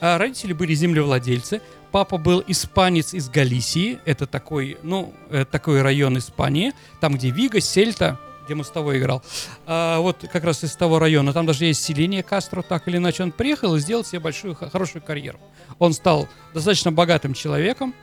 А 0.00 0.18
родители 0.18 0.52
были 0.52 0.74
землевладельцы. 0.74 1.60
Папа 1.90 2.18
был 2.18 2.42
испанец 2.46 3.14
из 3.14 3.28
Галисии. 3.28 3.98
Это 4.04 4.26
такой, 4.26 4.78
ну, 4.82 5.12
э, 5.30 5.44
такой 5.44 5.82
район 5.82 6.18
Испании. 6.18 6.72
Там, 7.00 7.14
где 7.14 7.30
Вига, 7.30 7.60
Сельта, 7.60 8.18
где 8.52 8.58
Мостовой 8.58 8.98
играл. 8.98 9.22
А, 9.66 10.00
вот 10.00 10.24
как 10.30 10.44
раз 10.44 10.62
из 10.62 10.76
того 10.76 10.98
района. 10.98 11.32
Там 11.32 11.46
даже 11.46 11.64
есть 11.64 11.82
селение 11.82 12.22
Кастро, 12.22 12.62
так 12.62 12.86
или 12.86 12.98
иначе. 12.98 13.22
Он 13.22 13.32
приехал 13.32 13.74
и 13.76 13.80
сделал 13.80 14.04
себе 14.04 14.20
большую, 14.20 14.54
хорошую 14.54 15.02
карьеру. 15.02 15.38
Он 15.78 15.94
стал 15.94 16.28
достаточно 16.52 16.92
богатым 16.92 17.32
человеком, 17.32 17.94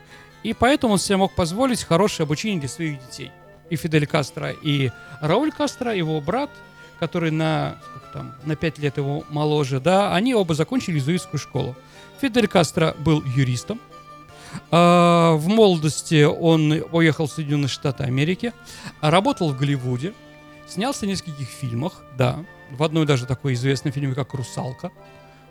и 0.41 0.53
поэтому 0.53 0.93
он 0.93 0.99
себе 0.99 1.17
мог 1.17 1.35
позволить 1.35 1.83
хорошее 1.83 2.25
обучение 2.25 2.59
для 2.59 2.69
своих 2.69 2.99
детей. 3.05 3.31
И 3.69 3.75
Фидель 3.75 4.07
Кастро, 4.07 4.49
и 4.49 4.89
Рауль 5.21 5.51
Кастро, 5.51 5.93
его 5.93 6.19
брат, 6.19 6.49
который 6.99 7.29
на, 7.29 7.77
там, 8.13 8.33
на 8.45 8.55
5 8.55 8.79
лет 8.79 8.97
его 8.97 9.23
моложе, 9.29 9.79
да, 9.79 10.15
они 10.15 10.33
оба 10.33 10.55
закончили 10.55 10.95
иезуитскую 10.95 11.39
школу. 11.39 11.75
Фидель 12.19 12.47
Кастро 12.47 12.95
был 12.97 13.23
юристом. 13.23 13.79
А, 14.71 15.35
в 15.35 15.47
молодости 15.47 16.23
он 16.23 16.83
уехал 16.91 17.27
в 17.27 17.31
Соединенные 17.31 17.67
Штаты 17.67 18.03
Америки, 18.03 18.51
работал 19.01 19.51
в 19.51 19.57
Голливуде, 19.57 20.13
снялся 20.69 21.05
в 21.05 21.09
нескольких 21.09 21.47
фильмах, 21.47 22.01
да, 22.17 22.45
в 22.71 22.83
одной 22.83 23.05
даже 23.05 23.25
такой 23.25 23.53
известной 23.53 23.91
фильме, 23.91 24.13
как 24.15 24.33
«Русалка». 24.33 24.91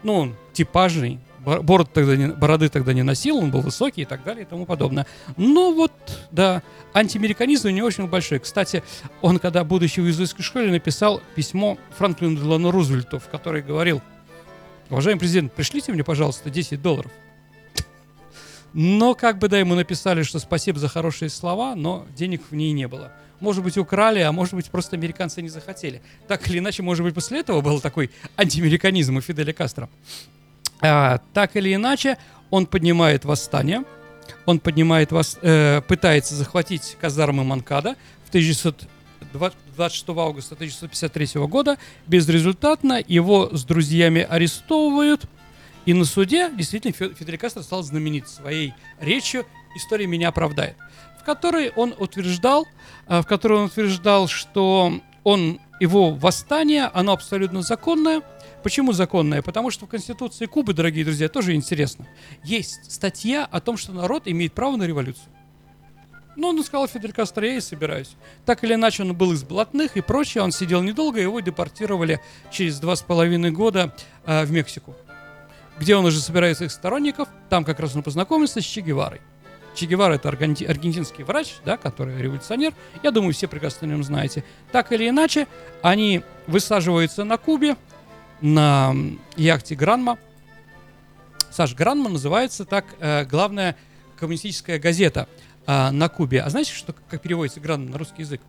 Ну, 0.04 0.14
он 0.14 0.36
типажный, 0.52 1.18
бор- 1.44 1.60
бород 1.62 1.92
тогда 1.92 2.14
не- 2.16 2.28
бороды 2.28 2.68
тогда 2.68 2.92
не 2.92 3.02
носил, 3.02 3.38
он 3.38 3.50
был 3.50 3.62
высокий 3.62 4.02
и 4.02 4.04
так 4.04 4.22
далее 4.22 4.44
и 4.44 4.46
тому 4.46 4.64
подобное. 4.64 5.06
Но 5.36 5.72
вот, 5.72 5.92
да, 6.30 6.62
антиамериканизм 6.94 7.66
у 7.68 7.70
него 7.72 7.88
очень 7.88 8.06
большой. 8.06 8.38
Кстати, 8.38 8.84
он, 9.22 9.40
когда, 9.40 9.64
будучи 9.64 9.98
в 9.98 10.04
иезуитской 10.06 10.44
школе, 10.44 10.70
написал 10.70 11.20
письмо 11.34 11.78
Франклину 11.96 12.36
Делану 12.38 12.70
Рузвельту, 12.70 13.18
в 13.18 13.28
которой 13.28 13.62
говорил, 13.62 14.00
уважаемый 14.88 15.18
президент, 15.18 15.52
пришлите 15.52 15.92
мне, 15.92 16.04
пожалуйста, 16.04 16.48
10 16.48 16.80
долларов. 16.80 17.10
Но 18.72 19.14
как 19.14 19.38
бы, 19.38 19.48
да, 19.48 19.58
ему 19.58 19.74
написали, 19.74 20.22
что 20.22 20.38
спасибо 20.38 20.78
за 20.78 20.88
хорошие 20.88 21.30
слова, 21.30 21.74
но 21.74 22.06
денег 22.14 22.42
в 22.50 22.54
ней 22.54 22.72
не 22.72 22.86
было. 22.86 23.12
Может 23.40 23.62
быть, 23.62 23.78
украли, 23.78 24.20
а 24.20 24.32
может 24.32 24.54
быть, 24.54 24.66
просто 24.66 24.96
американцы 24.96 25.42
не 25.42 25.48
захотели. 25.48 26.02
Так 26.26 26.48
или 26.48 26.58
иначе, 26.58 26.82
может 26.82 27.04
быть, 27.04 27.14
после 27.14 27.40
этого 27.40 27.60
был 27.60 27.80
такой 27.80 28.10
антиамериканизм 28.36 29.16
у 29.16 29.20
Фиделя 29.20 29.52
Кастро. 29.52 29.88
А, 30.80 31.18
так 31.32 31.56
или 31.56 31.74
иначе, 31.74 32.18
он 32.50 32.66
поднимает 32.66 33.24
восстание, 33.24 33.84
он 34.46 34.58
поднимает 34.58 35.12
вос, 35.12 35.38
э, 35.42 35.82
пытается 35.82 36.34
захватить 36.34 36.96
казармы 37.00 37.44
Манкада 37.44 37.96
в 38.24 38.28
1926 38.28 40.08
августа 40.08 40.54
1953 40.54 41.46
года. 41.46 41.78
Безрезультатно 42.06 43.02
его 43.06 43.50
с 43.54 43.64
друзьями 43.64 44.26
арестовывают– 44.28 45.22
и 45.88 45.94
на 45.94 46.04
суде 46.04 46.50
действительно 46.50 46.92
Фидель 46.92 47.38
Кастро 47.38 47.62
стал 47.62 47.82
знаменит 47.82 48.28
своей 48.28 48.74
речью 49.00 49.46
«История 49.74 50.06
меня 50.06 50.28
оправдает», 50.28 50.76
в 51.28 51.30
которой 51.30 51.72
он 51.76 51.94
утверждал, 51.98 52.66
э, 53.06 53.20
в 53.20 53.26
которой 53.26 53.58
он 53.58 53.64
утверждал, 53.66 54.28
что 54.28 54.98
он, 55.24 55.60
его 55.78 56.12
восстание, 56.12 56.84
оно 56.94 57.12
абсолютно 57.12 57.60
законное. 57.60 58.22
Почему 58.62 58.92
законное? 58.92 59.42
Потому 59.42 59.70
что 59.70 59.84
в 59.84 59.90
Конституции 59.90 60.46
Кубы, 60.46 60.72
дорогие 60.72 61.04
друзья, 61.04 61.28
тоже 61.28 61.54
интересно. 61.54 62.06
Есть 62.44 62.90
статья 62.90 63.44
о 63.44 63.60
том, 63.60 63.76
что 63.76 63.92
народ 63.92 64.22
имеет 64.24 64.54
право 64.54 64.76
на 64.76 64.84
революцию. 64.84 65.26
Ну, 66.34 66.48
он 66.48 66.64
сказал 66.64 66.88
Фидель 66.88 67.12
Кастро, 67.12 67.46
я 67.46 67.56
и 67.56 67.60
собираюсь. 67.60 68.16
Так 68.46 68.64
или 68.64 68.72
иначе, 68.72 69.02
он 69.02 69.14
был 69.14 69.32
из 69.32 69.44
блатных 69.44 69.98
и 69.98 70.00
прочее. 70.00 70.42
Он 70.42 70.50
сидел 70.50 70.82
недолго, 70.82 71.20
его 71.20 71.40
депортировали 71.40 72.22
через 72.50 72.80
два 72.80 72.96
с 72.96 73.02
половиной 73.02 73.50
года 73.50 73.94
э, 74.24 74.46
в 74.46 74.50
Мексику 74.50 74.96
где 75.78 75.96
он 75.96 76.04
уже 76.04 76.20
собирает 76.20 76.56
своих 76.56 76.72
сторонников, 76.72 77.28
там 77.48 77.64
как 77.64 77.80
раз 77.80 77.94
он 77.94 78.02
познакомился 78.02 78.60
с 78.60 78.64
Че 78.64 78.80
Геварой. 78.80 79.20
Че 79.78 79.86
Гевара 79.86 80.14
это 80.14 80.28
аргенти- 80.28 80.66
аргентинский 80.66 81.22
врач, 81.22 81.54
да, 81.64 81.76
который 81.76 82.20
революционер. 82.20 82.74
Я 83.04 83.12
думаю, 83.12 83.32
все 83.32 83.46
прекрасно 83.46 83.86
о 83.86 83.90
нем 83.90 84.02
знаете. 84.02 84.42
Так 84.72 84.90
или 84.90 85.08
иначе, 85.08 85.46
они 85.82 86.24
высаживаются 86.48 87.22
на 87.22 87.36
Кубе, 87.36 87.76
на 88.40 88.92
яхте 89.36 89.76
Гранма. 89.76 90.18
Саш, 91.52 91.76
Гранма 91.76 92.08
называется 92.08 92.64
так 92.64 92.86
э, 92.98 93.24
главная 93.24 93.76
коммунистическая 94.18 94.80
газета 94.80 95.28
э, 95.68 95.90
на 95.92 96.08
Кубе. 96.08 96.42
А 96.42 96.50
знаете, 96.50 96.72
что 96.72 96.92
как 97.08 97.22
переводится 97.22 97.60
Гранма 97.60 97.88
на 97.88 97.98
русский 97.98 98.22
язык? 98.22 98.40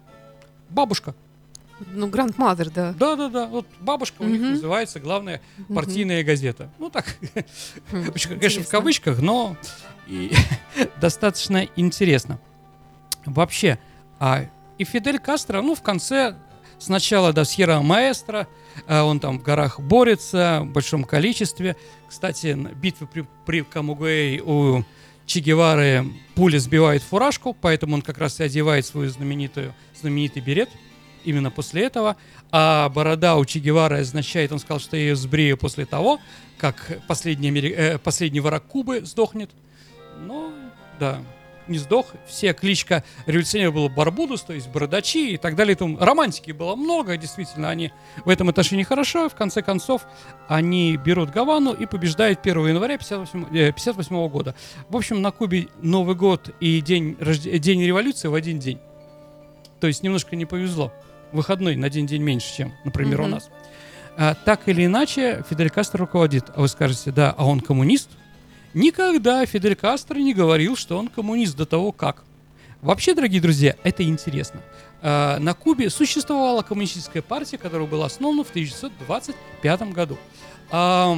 Бабушка. 0.71 1.13
Ну, 1.87 2.07
Грандмадер, 2.07 2.69
да. 2.69 2.93
Да, 2.93 3.15
да, 3.15 3.29
да. 3.29 3.45
Вот 3.47 3.65
бабушка 3.79 4.21
у 4.21 4.25
них 4.25 4.41
называется 4.41 4.99
главная 4.99 5.41
партийная 5.73 6.23
газета. 6.23 6.69
Ну 6.77 6.89
так, 6.89 7.05
Хм, 7.91 8.05
конечно, 8.39 8.63
в 8.63 8.69
кавычках, 8.69 9.19
но 9.19 9.55
и 10.07 10.31
достаточно 11.01 11.67
интересно. 11.75 12.39
Вообще, 13.25 13.79
а 14.19 14.45
и 14.77 14.83
Фидель 14.83 15.19
Кастро, 15.19 15.61
ну, 15.61 15.75
в 15.75 15.81
конце, 15.81 16.35
сначала 16.77 17.33
до 17.33 17.45
Сьерра 17.45 17.81
Маэстро, 17.81 18.47
а 18.87 19.03
он 19.03 19.19
там 19.19 19.39
в 19.39 19.43
горах 19.43 19.79
борется 19.79 20.61
в 20.63 20.71
большом 20.71 21.03
количестве. 21.03 21.75
Кстати, 22.07 22.57
битвы 22.75 23.07
при, 23.07 23.25
при 23.45 23.61
Камугуэй 23.61 24.41
у 24.41 24.83
Че 25.25 25.41
Гевары 25.41 26.05
пуля 26.35 26.59
сбивает 26.59 27.03
фуражку, 27.03 27.55
поэтому 27.59 27.95
он 27.95 28.01
как 28.01 28.17
раз 28.17 28.39
и 28.39 28.43
одевает 28.43 28.85
свою 28.85 29.09
знаменитую, 29.09 29.73
знаменитый 29.93 30.41
берет– 30.41 30.69
именно 31.23 31.51
после 31.51 31.83
этого. 31.83 32.15
А 32.51 32.89
борода 32.89 33.37
у 33.37 33.45
Че 33.45 33.59
Гевары 33.59 33.99
означает, 33.99 34.51
он 34.51 34.59
сказал, 34.59 34.79
что 34.79 34.97
я 34.97 35.03
ее 35.03 35.15
сбрею 35.15 35.57
после 35.57 35.85
того, 35.85 36.19
как 36.57 36.99
последний, 37.07 37.49
Амери... 37.49 37.71
э, 37.71 37.97
последний 37.97 38.39
враг 38.39 38.63
Кубы 38.63 39.05
сдохнет. 39.05 39.51
Ну, 40.19 40.51
да, 40.99 41.19
не 41.69 41.77
сдох. 41.77 42.07
Все 42.27 42.53
кличка 42.53 43.03
революционеров 43.25 43.75
была 43.75 43.89
Барбудус, 43.89 44.41
то 44.41 44.53
есть 44.53 44.67
бородачи 44.67 45.33
и 45.33 45.37
так 45.37 45.55
далее. 45.55 45.75
Там 45.75 45.97
романтики 45.97 46.51
было 46.51 46.75
много, 46.75 47.15
действительно, 47.15 47.69
они 47.69 47.91
в 48.25 48.29
этом 48.29 48.49
отношении 48.49 48.83
хорошо. 48.83 49.29
В 49.29 49.35
конце 49.35 49.61
концов, 49.61 50.05
они 50.47 50.97
берут 50.97 51.29
Гавану 51.29 51.71
и 51.73 51.85
побеждают 51.85 52.39
1 52.41 52.67
января 52.67 52.97
58, 52.97 53.45
58 53.45 54.15
э, 54.15 54.29
года. 54.29 54.55
В 54.89 54.97
общем, 54.97 55.21
на 55.21 55.31
Кубе 55.31 55.67
Новый 55.81 56.15
год 56.15 56.53
и 56.59 56.81
день, 56.81 57.15
день 57.17 57.83
революции 57.83 58.27
в 58.27 58.33
один 58.33 58.59
день. 58.59 58.79
То 59.79 59.87
есть 59.87 60.03
немножко 60.03 60.35
не 60.35 60.45
повезло 60.45 60.91
выходной 61.31 61.75
на 61.75 61.87
один 61.87 62.05
день 62.05 62.21
меньше, 62.21 62.55
чем, 62.55 62.73
например, 62.83 63.21
mm-hmm. 63.21 63.25
у 63.25 63.27
нас. 63.27 63.49
А, 64.17 64.35
так 64.35 64.67
или 64.67 64.85
иначе, 64.85 65.43
Фидель 65.49 65.69
Кастро 65.69 65.99
руководит. 65.99 66.45
А 66.55 66.61
вы 66.61 66.67
скажете, 66.67 67.11
да, 67.11 67.33
а 67.37 67.45
он 67.45 67.61
коммунист? 67.61 68.09
Никогда 68.73 69.45
Фидель 69.45 69.75
Кастро 69.75 70.17
не 70.17 70.33
говорил, 70.33 70.75
что 70.75 70.97
он 70.97 71.07
коммунист 71.07 71.55
до 71.55 71.65
того, 71.65 71.91
как. 71.91 72.23
Вообще, 72.81 73.13
дорогие 73.13 73.41
друзья, 73.41 73.75
это 73.83 74.03
интересно. 74.03 74.61
А, 75.01 75.39
на 75.39 75.53
Кубе 75.53 75.89
существовала 75.89 76.61
коммунистическая 76.61 77.21
партия, 77.21 77.57
которая 77.57 77.87
была 77.87 78.07
основана 78.07 78.43
в 78.43 78.49
1925 78.49 79.81
году. 79.93 80.17
А, 80.69 81.17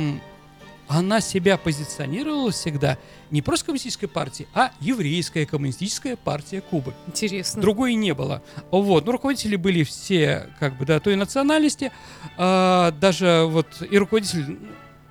она 0.92 1.22
себя 1.22 1.58
позиционировала 1.58 2.52
всегда 2.52 2.98
не 3.30 3.42
просто 3.42 3.68
коммунистической 3.68 4.10
партией, 4.10 4.50
а 4.54 4.72
еврейская 4.82 5.46
коммунистическая 5.46 6.18
партия 6.18 6.60
Кубы. 6.60 6.94
Интересно. 7.08 7.62
Другой 7.62 7.94
не 7.94 8.14
было. 8.14 8.44
Вот, 8.72 9.06
ну, 9.06 9.14
руководители 9.14 9.56
были 9.56 9.84
все, 9.84 10.50
как 10.60 10.78
бы, 10.78 10.86
да, 10.86 11.00
той 11.00 11.16
национальности. 11.16 11.92
А, 12.38 12.92
даже 12.92 13.46
вот 13.48 13.68
и 13.90 13.98
руководитель, 13.98 14.60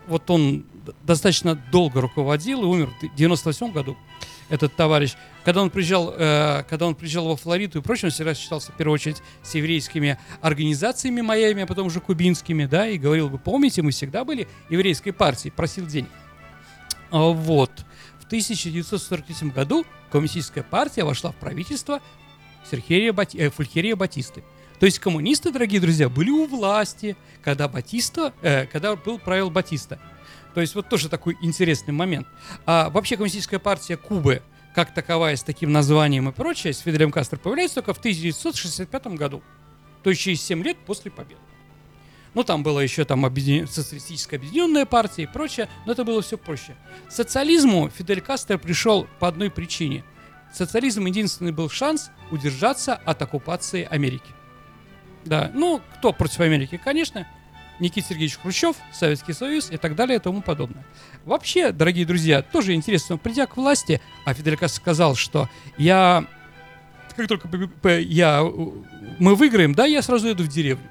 вот 0.07 0.29
он 0.31 0.67
достаточно 1.03 1.55
долго 1.55 2.03
руководил 2.03 2.63
и 2.63 2.67
умер 2.67 2.91
в 3.01 3.17
98 3.17 3.73
году 3.73 3.97
этот 4.51 4.75
товарищ, 4.75 5.15
когда 5.45 5.63
он 5.63 5.71
приезжал, 5.71 6.13
э, 6.17 6.65
когда 6.69 6.87
он 6.87 6.95
приезжал 6.95 7.29
во 7.29 7.37
Флориду 7.37 7.79
и 7.79 7.83
прочее, 7.83 8.09
он 8.09 8.11
всегда 8.11 8.35
считался 8.35 8.73
в 8.73 8.77
первую 8.77 8.95
очередь 8.95 9.23
с 9.43 9.55
еврейскими 9.55 10.19
организациями 10.43 11.21
Майами, 11.23 11.63
а 11.63 11.67
потом 11.67 11.87
уже 11.87 12.01
кубинскими, 12.01 12.67
да, 12.67 12.89
и 12.89 12.99
говорил, 12.99 13.29
вы 13.29 13.39
помните, 13.39 13.81
мы 13.81 13.93
всегда 13.93 14.25
были 14.25 14.49
еврейской 14.69 15.13
партией, 15.13 15.53
просил 15.53 15.87
денег. 15.87 16.11
А, 17.11 17.31
вот. 17.31 17.71
В 18.19 18.27
1943 18.27 19.51
году 19.51 19.87
коммунистическая 20.11 20.63
партия 20.63 21.05
вошла 21.05 21.31
в 21.33 21.37
правительство 21.37 22.01
Серхерия 22.69 23.13
Бати, 23.13 23.39
э, 23.39 23.51
Фульхерия 23.51 23.97
Батисты. 23.97 24.43
То 24.81 24.87
есть 24.87 24.99
коммунисты, 24.99 25.53
дорогие 25.53 25.81
друзья, 25.81 26.09
были 26.09 26.31
у 26.31 26.47
власти, 26.47 27.17
когда 27.43 27.69
Батиста, 27.69 28.33
э, 28.43 28.67
когда 28.67 28.97
был 28.97 29.19
правил 29.19 29.51
Батиста. 29.51 30.01
То 30.55 30.61
есть 30.61 30.75
вот 30.75 30.89
тоже 30.89 31.09
такой 31.09 31.37
интересный 31.43 31.93
момент. 31.93 32.27
А 32.67 32.91
вообще 32.91 33.17
коммунистическая 33.17 33.59
партия 33.59 33.97
Кубы, 33.97 34.43
как 34.75 34.95
таковая, 34.95 35.37
с 35.37 35.43
таким 35.43 35.73
названием 35.73 36.29
и 36.29 36.33
прочее, 36.33 36.73
с 36.73 36.79
Фиделем 36.79 37.11
Кастро 37.13 37.37
появляется 37.37 37.77
только 37.77 37.95
в 37.95 37.99
1965 37.99 39.07
году. 39.09 39.43
То 40.03 40.11
есть 40.11 40.23
через 40.23 40.43
7 40.43 40.63
лет 40.63 40.79
после 40.87 41.11
победы. 41.11 41.41
Ну, 42.35 42.45
там 42.45 42.63
была 42.63 42.83
еще 42.83 43.05
там 43.05 43.27
объедин... 43.27 43.67
социалистическая 43.67 44.37
объединенная 44.37 44.87
партия 44.87 45.25
и 45.25 45.27
прочее, 45.27 45.69
но 45.85 45.93
это 45.93 46.05
было 46.05 46.23
все 46.23 46.39
проще. 46.39 46.77
Социализму 47.09 47.91
Фидель 47.91 48.21
Кастро 48.21 48.57
пришел 48.57 49.09
по 49.19 49.29
одной 49.29 49.51
причине. 49.51 50.05
Социализм 50.53 51.07
единственный 51.07 51.53
был 51.53 51.69
шанс 51.69 52.11
удержаться 52.31 52.95
от 52.95 53.21
оккупации 53.23 53.87
Америки. 53.91 54.31
Да, 55.25 55.51
ну, 55.55 55.83
кто 55.99 56.13
против 56.13 56.41
Америки? 56.41 56.81
Конечно, 56.83 57.27
Никита 57.81 58.09
Сергеевич 58.09 58.39
Хрущев, 58.39 58.77
Советский 58.93 59.33
Союз 59.33 59.71
и 59.71 59.77
так 59.77 59.97
далее 59.97 60.17
и 60.17 60.21
тому 60.21 60.43
подобное. 60.43 60.85
Вообще, 61.25 61.73
дорогие 61.73 62.07
друзья, 62.07 62.43
тоже 62.43 62.75
интересно, 62.75 63.17
придя 63.17 63.47
к 63.47 63.57
власти, 63.57 64.01
а 64.25 64.35
Фидель 64.35 64.59
сказал, 64.69 65.15
что 65.15 65.49
я, 65.79 66.25
как 67.17 67.27
только 67.27 67.49
я, 67.99 68.43
мы 69.19 69.35
выиграем, 69.35 69.75
да, 69.75 69.87
я 69.87 70.03
сразу 70.03 70.31
иду 70.31 70.45
в 70.45 70.49
деревню. 70.49 70.89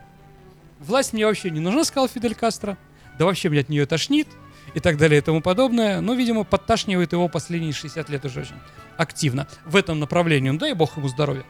Власть 0.79 1.13
мне 1.13 1.25
вообще 1.25 1.49
не 1.49 1.59
нужна, 1.59 1.83
сказал 1.83 2.07
Фидель 2.07 2.35
Кастро. 2.35 2.77
Да 3.17 3.25
вообще 3.25 3.49
меня 3.49 3.61
от 3.61 3.69
нее 3.69 3.85
тошнит 3.85 4.27
и 4.73 4.79
так 4.79 4.97
далее 4.97 5.19
и 5.19 5.21
тому 5.21 5.41
подобное. 5.41 5.99
Но, 5.99 6.13
видимо, 6.13 6.45
подташнивает 6.45 7.11
его 7.11 7.27
последние 7.27 7.73
60 7.73 8.09
лет 8.09 8.23
уже 8.25 8.41
очень 8.41 8.55
активно 8.97 9.47
в 9.65 9.75
этом 9.75 9.99
направлении. 9.99 10.49
Ну, 10.49 10.57
дай 10.57 10.73
бог 10.73 10.95
ему 10.97 11.09
здоровья. 11.09 11.43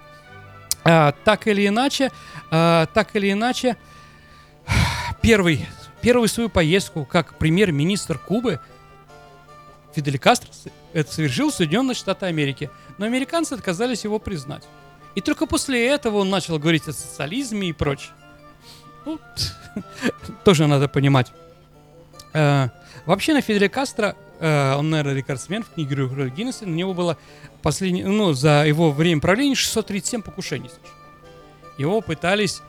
А, 0.83 1.11
так 1.23 1.47
или 1.47 1.67
иначе, 1.67 2.11
а, 2.49 2.87
так 2.87 3.15
или 3.15 3.31
иначе, 3.31 3.77
первый, 5.21 5.67
первую 6.01 6.27
свою 6.27 6.49
поездку 6.49 7.05
как 7.05 7.37
премьер-министр 7.37 8.17
Кубы 8.17 8.59
Фидель 9.93 10.19
Кастро 10.19 10.49
это 10.93 11.11
совершил 11.11 11.51
в 11.51 11.53
Соединенные 11.53 11.95
Штаты 11.95 12.25
Америки. 12.25 12.69
Но 12.97 13.05
американцы 13.05 13.53
отказались 13.53 14.03
его 14.03 14.19
признать. 14.19 14.63
И 15.15 15.21
только 15.21 15.45
после 15.45 15.87
этого 15.87 16.17
он 16.17 16.29
начал 16.29 16.59
говорить 16.59 16.87
о 16.87 16.93
социализме 16.93 17.69
и 17.69 17.73
прочее. 17.73 18.11
Ну, 19.05 19.19
тоже 20.43 20.67
надо 20.67 20.87
понимать. 20.87 21.31
Э, 22.33 22.69
вообще 23.05 23.33
на 23.33 23.41
Фиделя 23.41 23.69
Кастро, 23.69 24.15
э, 24.39 24.73
он, 24.75 24.89
наверное, 24.89 25.15
рекордсмен 25.15 25.63
в 25.63 25.69
книге 25.69 25.95
Гиннесса, 26.29 26.65
у 26.65 26.69
него 26.69 26.93
было 26.93 27.17
последний, 27.61 28.03
ну, 28.03 28.33
за 28.33 28.65
его 28.65 28.91
время 28.91 29.21
правления 29.21 29.55
637 29.55 30.21
покушений. 30.21 30.69
Его 31.77 32.01
пытались 32.01 32.61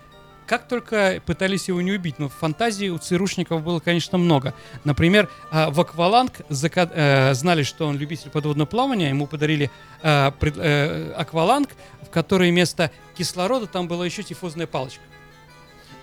как 0.51 0.67
только 0.67 1.23
пытались 1.25 1.69
его 1.69 1.81
не 1.81 1.93
убить, 1.93 2.19
но 2.19 2.29
фантазии 2.29 2.89
у 2.89 2.99
ЦРУшников 2.99 3.63
было, 3.63 3.79
конечно, 3.79 4.19
много. 4.19 4.53
Например, 4.83 5.29
а, 5.53 5.71
в 5.71 5.81
акваланг 5.81 6.41
э, 6.49 7.35
знали, 7.35 7.63
что 7.63 7.87
он 7.87 7.97
любитель 7.97 8.31
подводного 8.31 8.67
плавания, 8.67 9.11
ему 9.11 9.29
подарили 9.29 9.71
э, 10.03 10.33
э, 10.41 11.13
акваланг, 11.17 11.69
в 12.03 12.11
который 12.11 12.51
вместо 12.51 12.91
кислорода 13.17 13.69
там 13.69 13.87
была 13.87 14.05
еще 14.05 14.25
тифозная 14.25 14.67
палочка. 14.67 15.05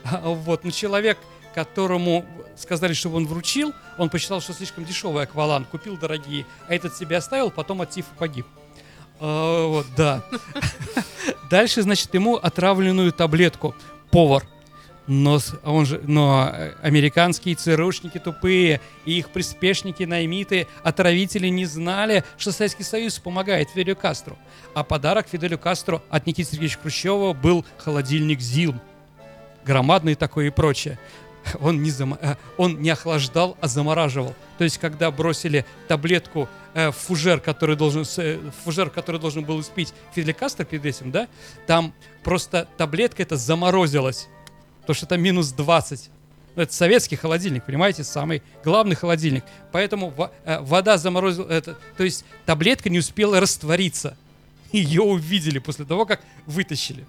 А, 0.06 0.22
Вот, 0.30 0.64
но 0.64 0.72
человек, 0.72 1.18
которому 1.54 2.26
сказали, 2.56 2.94
чтобы 2.94 3.18
он 3.18 3.28
вручил, 3.28 3.74
он 3.98 4.10
посчитал, 4.10 4.40
что 4.40 4.54
слишком 4.54 4.86
дешевый 4.86 5.24
акваланг, 5.24 5.68
купил 5.68 5.98
дорогие, 5.98 6.46
а 6.70 6.74
этот 6.74 6.96
себе 6.96 7.18
оставил, 7.18 7.52
потом 7.52 7.82
от 7.82 7.90
тифа 7.90 8.12
погиб. 8.18 8.46
А, 9.20 9.68
вот, 9.68 9.88
да. 9.98 10.24
Дальше, 11.50 11.82
значит, 11.82 12.14
ему 12.14 12.38
отравленную 12.38 13.12
таблетку 13.12 13.76
повар. 14.18 14.48
Но, 15.06 15.38
он 15.64 15.86
же, 15.86 16.02
но 16.08 16.50
э, 16.52 16.74
американские 16.82 17.54
ЦРУшники 17.54 18.18
тупые, 18.18 18.82
и 19.06 19.20
их 19.20 19.30
приспешники, 19.30 20.02
наймиты, 20.02 20.66
отравители 20.84 21.50
не 21.50 21.66
знали, 21.66 22.24
что 22.36 22.52
Советский 22.52 22.82
Союз 22.82 23.20
помогает 23.20 23.70
Фиделю 23.70 23.96
Кастру. 23.96 24.36
А 24.74 24.84
подарок 24.84 25.28
Фиделю 25.32 25.60
Кастру 25.60 26.02
от 26.10 26.26
Никиты 26.26 26.50
Сергеевича 26.50 26.80
Хрущева 26.80 27.34
был 27.34 27.64
холодильник 27.78 28.42
ЗИЛ. 28.42 28.74
Громадный 29.64 30.16
такой 30.16 30.48
и 30.48 30.50
прочее. 30.50 30.98
Он 31.60 31.82
не, 31.84 31.90
зама- 31.90 32.18
э, 32.22 32.36
он 32.58 32.82
не 32.82 32.90
охлаждал, 32.90 33.58
а 33.62 33.68
замораживал. 33.68 34.34
То 34.58 34.64
есть, 34.64 34.78
когда 34.78 35.10
бросили 35.12 35.66
таблетку 35.88 36.48
э, 36.74 36.90
в 36.90 36.96
фужер, 36.96 37.40
который 37.40 37.76
должен, 37.76 38.04
э, 38.18 38.38
в 38.38 38.64
фужер, 38.64 38.90
который 38.90 39.20
должен 39.20 39.44
был 39.46 39.62
испить 39.62 39.94
Фидель 40.14 40.34
Кастро 40.34 40.64
перед 40.66 40.86
этим, 40.86 41.12
да, 41.12 41.28
там 41.66 41.94
просто 42.24 42.68
таблетка 42.78 43.24
эта 43.24 43.36
заморозилась. 43.38 44.28
Потому 44.82 44.96
что 44.96 45.06
это 45.06 45.18
минус 45.18 45.52
20. 45.52 46.10
Ну, 46.56 46.64
Это 46.64 46.74
советский 46.74 47.16
холодильник, 47.16 47.64
понимаете, 47.66 48.04
самый 48.04 48.42
главный 48.64 48.96
холодильник. 48.96 49.44
Поэтому 49.72 50.10
во- 50.10 50.32
вода 50.62 50.98
заморозила, 50.98 51.48
это, 51.52 51.78
то 51.98 52.04
есть 52.04 52.26
таблетка 52.46 52.90
не 52.90 53.00
успела 53.00 53.40
раствориться. 53.40 54.18
Ее 54.72 55.02
увидели 55.02 55.60
после 55.60 55.86
того, 55.86 56.06
как 56.06 56.22
вытащили. 56.46 57.06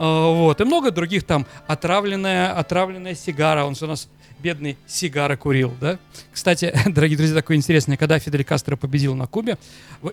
А, 0.00 0.32
Вот, 0.32 0.58
и 0.60 0.64
много 0.64 0.90
других 0.90 1.24
там. 1.24 1.46
Отравленная, 1.66 2.52
отравленная 2.54 3.14
сигара. 3.14 3.66
Он 3.66 3.76
же 3.76 3.84
у 3.84 3.88
нас 3.88 4.08
бедный 4.38 4.78
сигара 4.86 5.36
курил, 5.36 5.74
да? 5.78 5.98
Кстати, 6.32 6.72
дорогие 6.86 7.18
друзья, 7.18 7.36
такое 7.36 7.58
интересное. 7.58 7.98
Когда 7.98 8.18
Фидель 8.18 8.44
Кастро 8.44 8.76
победил 8.76 9.14
на 9.14 9.26
Кубе, 9.26 9.58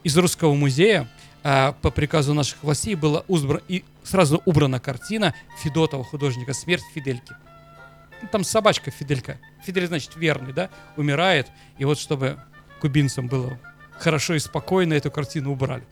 из 0.04 0.18
Русского 0.18 0.54
музея 0.54 1.08
а, 1.42 1.72
по 1.82 1.90
приказу 1.90 2.34
наших 2.34 2.62
властей 2.64 2.96
была 2.96 3.24
узбра- 3.30 3.64
и 3.70 3.86
сразу 4.04 4.42
убрана 4.44 4.82
картина 4.82 5.34
Федотова, 5.64 6.04
художника 6.04 6.54
«Смерть 6.54 6.84
Фидельки». 6.94 7.34
Там 8.34 8.44
собачка 8.44 8.92
Фиделька. 8.92 9.38
Фидель, 9.64 9.88
значит, 9.88 10.18
верный, 10.18 10.52
да? 10.52 10.70
Умирает. 10.98 11.48
И 11.78 11.86
вот 11.86 11.98
чтобы 11.98 12.38
кубинцам 12.82 13.28
было 13.28 13.58
хорошо 13.98 14.34
и 14.34 14.40
спокойно, 14.40 14.96
эту 14.96 15.12
картину 15.12 15.54
убрали. 15.54 15.84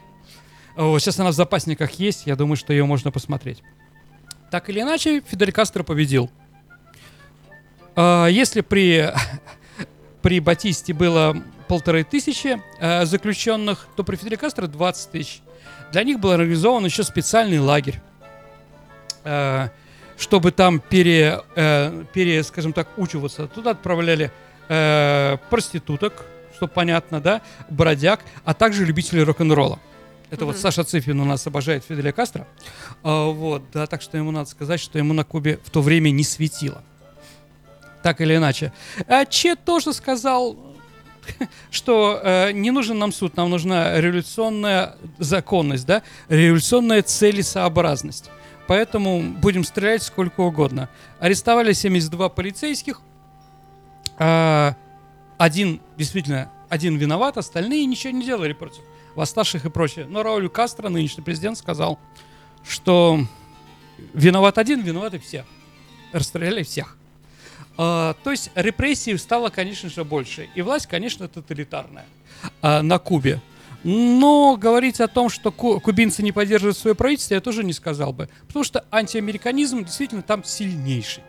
Вот, 0.75 0.99
сейчас 0.99 1.17
она 1.17 1.31
в 1.31 1.33
запасниках 1.35 1.91
есть, 1.93 2.23
я 2.25 2.35
думаю, 2.35 2.57
что 2.57 2.73
ее 2.73 2.83
можно 2.85 3.09
посмотреть. 3.09 3.63
Так 4.55 4.69
или 4.69 4.79
иначе, 4.79 5.19
Фидель 5.19 5.51
Кастро 5.51 5.83
победил. 5.83 6.31
А, 7.93 8.27
Если 8.27 8.61
при, 8.61 9.11
при 10.21 10.39
Батисте 10.39 10.93
было 10.93 11.35
полторы 11.67 12.05
тысячи 12.05 12.61
э, 12.79 13.03
заключенных, 13.03 13.85
то 13.97 14.05
при 14.05 14.15
Фиделе 14.15 14.37
Кастро 14.37 14.67
20 14.67 15.11
тысяч. 15.11 15.41
Для 15.91 16.03
них 16.03 16.21
был 16.21 16.31
организован 16.31 16.85
еще 16.85 17.03
специальный 17.03 17.59
лагерь, 17.59 17.99
э, 19.25 19.67
чтобы 20.17 20.53
там 20.53 20.79
пере, 20.79 21.41
пере, 22.13 22.41
скажем 22.41 22.71
так, 22.71 22.87
учиваться. 22.97 23.47
Туда 23.47 23.71
отправляли 23.71 24.31
проституток, 25.49 26.25
что 26.55 26.67
понятно, 26.67 27.19
да, 27.19 27.41
бродяг, 27.69 28.21
а 28.45 28.53
также 28.53 28.85
любителей 28.85 29.23
рок-н-ролла. 29.23 29.79
Это 30.35 30.45
вот. 30.45 30.57
Саша 30.57 30.83
Цифин 30.83 31.17
у 31.21 31.25
нас 31.25 31.47
обожает 31.47 31.85
Фиделя 31.85 32.11
Кастро. 32.11 32.45
А, 33.03 33.27
вот, 33.27 33.63
да, 33.71 33.87
так 33.87 34.01
что 34.01 34.17
ему 34.17 34.31
надо 34.31 34.49
сказать, 34.49 34.81
что 34.81 34.97
ему 34.97 35.13
на 35.13 35.23
Кубе 35.23 35.61
в 35.63 35.69
то 35.69 35.81
время 35.81 36.09
не 36.09 36.25
светило. 36.25 36.83
Так 38.03 38.19
или 38.19 38.35
иначе. 38.35 38.73
А 39.07 39.23
Че 39.23 39.55
тоже 39.55 39.93
сказал, 39.93 40.57
что 41.71 42.19
э, 42.21 42.51
не 42.51 42.71
нужен 42.71 42.99
нам 42.99 43.13
суд, 43.13 43.37
нам 43.37 43.49
нужна 43.49 43.97
революционная 44.01 44.95
законность, 45.19 45.85
да, 45.85 46.03
революционная 46.27 47.01
целесообразность. 47.01 48.29
Поэтому 48.67 49.21
будем 49.21 49.63
стрелять 49.63 50.03
сколько 50.03 50.41
угодно. 50.41 50.89
Арестовали 51.19 51.71
72 51.71 52.27
полицейских. 52.27 52.99
А, 54.17 54.75
один, 55.37 55.79
действительно, 55.95 56.51
один 56.67 56.97
виноват, 56.97 57.37
остальные 57.37 57.85
ничего 57.85 58.11
не 58.11 58.25
делали 58.25 58.51
против 58.51 58.81
восставших 59.15 59.65
и 59.65 59.69
прочее. 59.69 60.05
Но 60.07 60.23
Рауль 60.23 60.49
Кастро, 60.49 60.89
нынешний 60.89 61.23
президент, 61.23 61.57
сказал, 61.57 61.99
что 62.67 63.19
виноват 64.13 64.57
один, 64.57 64.81
виноваты 64.81 65.19
все. 65.19 65.45
Расстреляли 66.11 66.63
всех. 66.63 66.97
А, 67.77 68.15
то 68.23 68.31
есть 68.31 68.51
репрессий 68.55 69.17
стало, 69.17 69.49
конечно 69.49 69.89
же, 69.89 70.03
больше. 70.03 70.49
И 70.55 70.61
власть, 70.61 70.87
конечно, 70.87 71.27
тоталитарная 71.27 72.05
а, 72.61 72.81
на 72.81 72.99
Кубе. 72.99 73.41
Но 73.83 74.57
говорить 74.57 74.99
о 74.99 75.07
том, 75.07 75.29
что 75.29 75.51
ку- 75.51 75.79
кубинцы 75.79 76.23
не 76.23 76.31
поддерживают 76.31 76.77
свое 76.77 76.95
правительство, 76.95 77.35
я 77.35 77.41
тоже 77.41 77.63
не 77.63 77.73
сказал 77.73 78.13
бы. 78.13 78.29
Потому 78.47 78.63
что 78.63 78.85
антиамериканизм 78.91 79.83
действительно 79.83 80.23
там 80.23 80.43
сильнейший. 80.43 81.23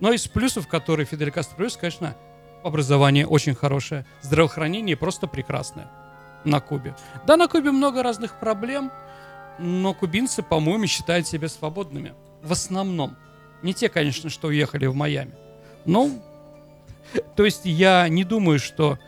Но 0.00 0.12
из 0.12 0.26
плюсов, 0.26 0.66
которые 0.68 1.04
Фидель 1.04 1.30
Кастро 1.30 1.56
привез, 1.56 1.76
конечно, 1.76 2.16
образование 2.64 3.26
очень 3.26 3.54
хорошее, 3.54 4.06
здравоохранение 4.22 4.96
просто 4.96 5.26
прекрасное 5.26 5.90
на 6.44 6.60
Кубе. 6.60 6.94
Да, 7.26 7.36
на 7.36 7.48
Кубе 7.48 7.70
много 7.70 8.02
разных 8.02 8.38
проблем, 8.38 8.90
но 9.58 9.94
кубинцы, 9.94 10.42
по-моему, 10.42 10.86
считают 10.86 11.26
себя 11.26 11.48
свободными. 11.48 12.14
В 12.42 12.52
основном. 12.52 13.16
Не 13.62 13.74
те, 13.74 13.88
конечно, 13.88 14.28
что 14.30 14.48
уехали 14.48 14.86
в 14.86 14.94
Майами. 14.94 15.32
Ну, 15.84 16.20
то 17.36 17.44
есть 17.44 17.60
я 17.64 18.08
не 18.08 18.24
думаю, 18.24 18.58
что 18.58 18.98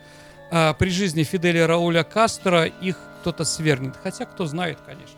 а, 0.51 0.73
при 0.73 0.89
жизни 0.89 1.23
Фиделя 1.23 1.67
Рауля 1.67 2.03
Кастро 2.03 2.65
их 2.65 2.97
кто-то 3.21 3.43
свергнет. 3.43 3.95
Хотя, 4.01 4.25
кто 4.25 4.45
знает, 4.45 4.77
конечно. 4.85 5.17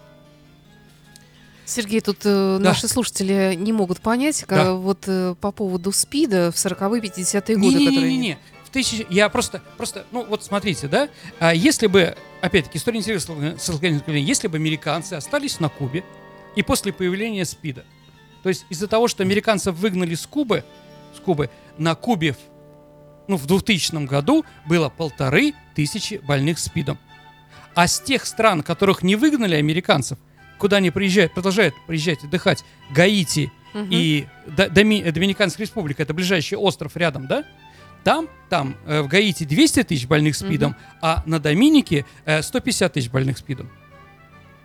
Сергей, 1.65 1.99
тут 1.99 2.19
э, 2.23 2.57
Да. 2.61 2.69
наши 2.69 2.87
слушатели 2.87 3.53
не 3.57 3.73
могут 3.73 3.99
понять, 3.99 4.45
Да. 4.47 4.73
вот 4.73 5.03
э, 5.07 5.35
по 5.41 5.51
поводу 5.51 5.91
СПИДа 5.91 6.51
в 6.51 6.55
40-е, 6.55 7.01
50-е 7.01 7.57
годы, 7.57 7.73
которые... 7.73 7.91
Не-не-не-не. 7.91 8.37
В 8.67 8.69
тысячи... 8.69 9.07
Я 9.09 9.29
просто, 9.29 9.61
просто, 9.77 10.05
ну 10.11 10.25
вот 10.25 10.43
смотрите, 10.43 10.89
да, 10.89 11.07
а 11.39 11.53
если 11.53 11.87
бы, 11.87 12.17
опять-таки, 12.41 12.77
история 12.77 12.99
локальным 13.69 14.01
если 14.15 14.47
бы 14.49 14.57
американцы 14.57 15.13
остались 15.13 15.61
на 15.61 15.69
Кубе 15.69 16.03
и 16.57 16.63
после 16.63 16.91
появления 16.91 17.45
СПИДа, 17.45 17.85
то 18.43 18.49
есть 18.49 18.65
из-за 18.69 18.87
того, 18.89 19.07
что 19.07 19.23
американцев 19.23 19.73
выгнали 19.75 20.15
с 20.15 20.27
Кубы, 20.27 20.65
с 21.15 21.19
Кубы, 21.21 21.49
на 21.77 21.95
Кубе 21.95 22.33
в, 22.33 22.37
ну, 23.29 23.37
в 23.37 23.45
2000 23.45 24.05
году 24.05 24.43
было 24.65 24.89
полторы 24.89 25.53
тысячи 25.73 26.15
больных 26.15 26.59
СПИДом. 26.59 26.97
А 27.73 27.87
с 27.87 28.01
тех 28.01 28.25
стран, 28.25 28.63
которых 28.63 29.01
не 29.01 29.15
выгнали 29.15 29.55
американцев, 29.55 30.17
куда 30.57 30.77
они 30.77 30.91
приезжают, 30.91 31.33
продолжают 31.33 31.73
приезжать 31.87 32.21
отдыхать, 32.23 32.65
Гаити 32.91 33.49
Мгм. 33.73 33.87
и 33.91 34.27
До- 34.47 34.67
Доми- 34.67 35.09
Доминиканская 35.09 35.65
республика, 35.65 36.03
это 36.03 36.13
ближайший 36.13 36.57
остров 36.57 36.97
рядом, 36.97 37.27
да? 37.27 37.45
Там, 38.03 38.29
там 38.49 38.75
э, 38.85 39.01
в 39.01 39.07
Гаити 39.07 39.43
200 39.43 39.83
тысяч 39.83 40.07
больных 40.07 40.35
СПИДом, 40.35 40.75
а 41.01 41.23
на 41.25 41.39
Доминике 41.39 42.05
э, 42.25 42.41
150 42.41 42.93
тысяч 42.93 43.09
больных 43.09 43.37
СПИДом. 43.37 43.69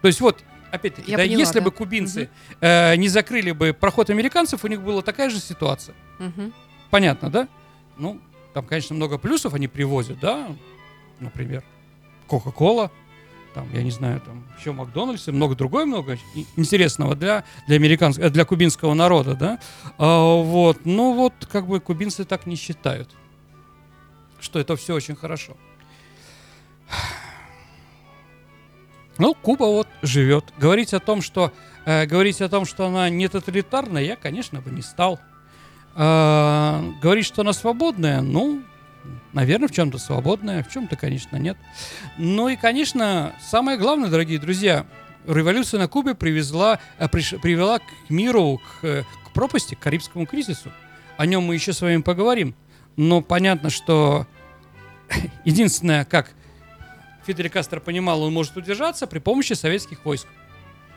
То 0.01 0.09
есть 0.09 0.21
вот, 0.21 0.43
опять-таки, 0.71 1.13
да, 1.13 1.19
поняла, 1.19 1.39
если 1.39 1.59
да. 1.59 1.65
бы 1.65 1.71
кубинцы 1.71 2.29
э, 2.61 2.97
не 2.97 3.09
закрыли 3.09 3.53
бы 3.53 3.73
проход 3.73 4.11
американцев, 4.11 4.65
у 4.65 4.69
них 4.69 4.83
была 4.83 5.03
такая 5.03 5.31
же 5.31 5.39
ситуация. 5.39 5.95
Мгм. 6.19 6.53
Понятно, 6.91 7.31
да? 7.31 7.49
Ну, 7.99 8.21
там, 8.55 8.65
конечно, 8.65 8.95
много 8.95 9.19
плюсов 9.19 9.55
они 9.55 9.69
привозят, 9.69 10.21
да? 10.21 10.49
Например, 11.21 11.63
Кока-Кола, 12.27 12.91
там, 13.55 13.69
я 13.73 13.83
не 13.83 13.91
знаю, 13.91 14.21
там, 14.21 14.45
еще 14.59 14.73
Макдональдс 14.73 15.29
и 15.29 15.33
много 15.33 15.55
другое, 15.55 15.85
много 15.85 16.19
интересного 16.57 17.15
для, 17.15 17.45
для, 17.67 17.77
американского, 17.77 18.31
для 18.31 18.45
кубинского 18.45 18.95
народа, 18.95 19.35
да? 19.35 19.59
А, 19.99 20.43
вот, 20.43 20.85
ну 20.85 21.15
вот, 21.15 21.35
как 21.51 21.67
бы 21.67 21.81
кубинцы 21.81 22.25
так 22.25 22.47
не 22.47 22.57
считают, 22.57 23.11
что 24.43 24.59
это 24.59 24.77
все 24.77 24.95
очень 24.95 25.17
хорошо. 25.17 25.57
Ну, 29.19 29.35
Куба 29.35 29.65
вот 29.65 29.89
живет. 30.03 30.45
Говорить 30.59 30.93
о 30.95 31.01
том, 31.01 31.23
что 31.23 31.53
э, 31.85 32.07
говорить 32.07 32.41
о 32.41 32.49
том, 32.49 32.65
что 32.65 32.87
она 32.87 33.09
не 33.09 33.29
тоталитарная, 33.29 34.03
я, 34.03 34.17
конечно, 34.17 34.61
бы 34.61 34.71
не 34.71 34.83
стал. 34.83 35.21
А, 35.95 36.83
говорить, 37.03 37.27
что 37.27 37.43
она 37.43 37.53
свободная, 37.53 38.23
ну, 38.23 38.63
наверное, 39.33 39.69
в 39.69 39.73
чем-то 39.73 39.99
свободная, 39.99 40.63
в 40.63 40.71
чем-то, 40.71 40.97
конечно, 40.97 41.37
нет. 41.37 41.59
Ну 42.19 42.49
и, 42.49 42.57
конечно, 42.57 43.35
самое 43.41 43.77
главное, 43.79 44.09
дорогие 44.09 44.39
друзья, 44.39 44.87
революция 45.27 45.79
на 45.79 45.89
Кубе 45.89 46.15
привезла, 46.15 46.79
э, 46.99 47.07
приш- 47.07 47.39
привела 47.39 47.79
к 47.79 47.83
миру, 48.09 48.59
к, 48.59 48.85
э, 48.85 49.05
к 49.27 49.33
пропасти, 49.33 49.75
к 49.75 49.81
Карибскому 49.81 50.27
кризису. 50.27 50.73
О 51.19 51.27
нем 51.27 51.45
мы 51.45 51.55
еще 51.55 51.73
с 51.73 51.83
вами 51.83 52.01
поговорим. 52.01 52.55
Но 52.97 53.21
понятно, 53.21 53.71
что 53.71 54.27
единственное, 55.45 56.05
как 56.05 56.31
Фидель 57.27 57.51
Кастро 57.51 57.81
понимал, 57.81 58.23
он 58.23 58.33
может 58.33 58.57
удержаться 58.57 59.07
при 59.07 59.19
помощи 59.19 59.53
советских 59.53 60.05
войск. 60.05 60.27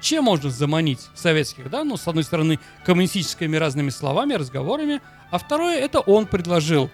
Чем 0.01 0.25
можно 0.25 0.49
заманить 0.49 0.99
советских, 1.15 1.69
да? 1.69 1.83
Ну, 1.83 1.97
с 1.97 2.07
одной 2.07 2.23
стороны, 2.23 2.59
коммунистическими 2.85 3.55
разными 3.55 3.89
словами, 3.89 4.33
разговорами, 4.33 5.01
а 5.31 5.37
второе, 5.37 5.79
это 5.79 5.99
он 5.99 6.27
предложил 6.27 6.89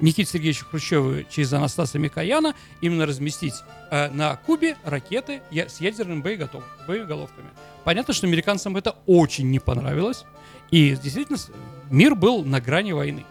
Никите 0.00 0.30
Сергеевичу 0.30 0.66
Хрущеву 0.66 1.24
через 1.28 1.52
Анастаса 1.52 1.98
Микояна 1.98 2.54
именно 2.80 3.04
разместить 3.04 3.54
э, 3.90 4.08
на 4.10 4.36
Кубе 4.36 4.76
ракеты 4.84 5.42
с 5.50 5.80
ядерными 5.80 6.20
боеготов, 6.20 6.64
боеголовками. 6.86 7.48
Понятно, 7.84 8.14
что 8.14 8.26
американцам 8.26 8.76
это 8.76 8.96
очень 9.06 9.50
не 9.50 9.58
понравилось, 9.58 10.24
и 10.70 10.96
действительно 11.02 11.38
мир 11.90 12.14
был 12.14 12.44
на 12.44 12.60
грани 12.60 12.92
войны. 12.92 13.24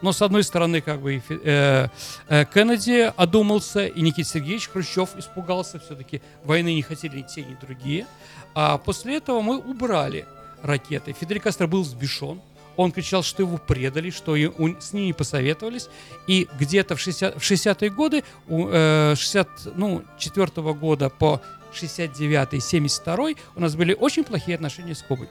Но 0.00 0.12
с 0.12 0.22
одной 0.22 0.44
стороны, 0.44 0.80
как 0.80 1.00
бы 1.00 1.20
э, 1.28 1.88
э, 2.28 2.44
Кеннеди 2.52 3.12
одумался, 3.16 3.86
и 3.86 4.00
Никита 4.00 4.28
Сергеевич 4.28 4.68
Хрущев 4.68 5.16
испугался, 5.16 5.80
все-таки 5.80 6.22
войны 6.44 6.74
не 6.74 6.82
хотели 6.82 7.18
ни 7.18 7.22
те, 7.22 7.42
ни 7.42 7.54
другие. 7.54 8.06
А 8.54 8.78
после 8.78 9.16
этого 9.16 9.40
мы 9.40 9.58
убрали 9.58 10.26
ракеты. 10.62 11.12
Фидель 11.12 11.40
Кастро 11.40 11.66
был 11.66 11.82
взбешен, 11.82 12.40
он 12.76 12.92
кричал, 12.92 13.24
что 13.24 13.42
его 13.42 13.58
предали, 13.58 14.10
что 14.10 14.36
и 14.36 14.48
с 14.78 14.92
ним 14.92 15.06
не 15.06 15.12
посоветовались. 15.12 15.88
И 16.28 16.46
где-то 16.60 16.94
в, 16.94 17.00
60, 17.00 17.34
в 17.34 17.38
60-е 17.38 17.90
годы, 17.90 18.22
у, 18.46 18.68
э, 18.68 19.14
60, 19.16 19.48
ну, 19.74 20.04
4 20.16 20.46
года 20.74 21.10
по 21.10 21.42
69 21.72 22.62
72 22.62 23.16
у 23.56 23.60
нас 23.60 23.74
были 23.74 23.94
очень 23.94 24.22
плохие 24.22 24.54
отношения 24.54 24.94
с 24.94 25.02
Кубой. 25.02 25.28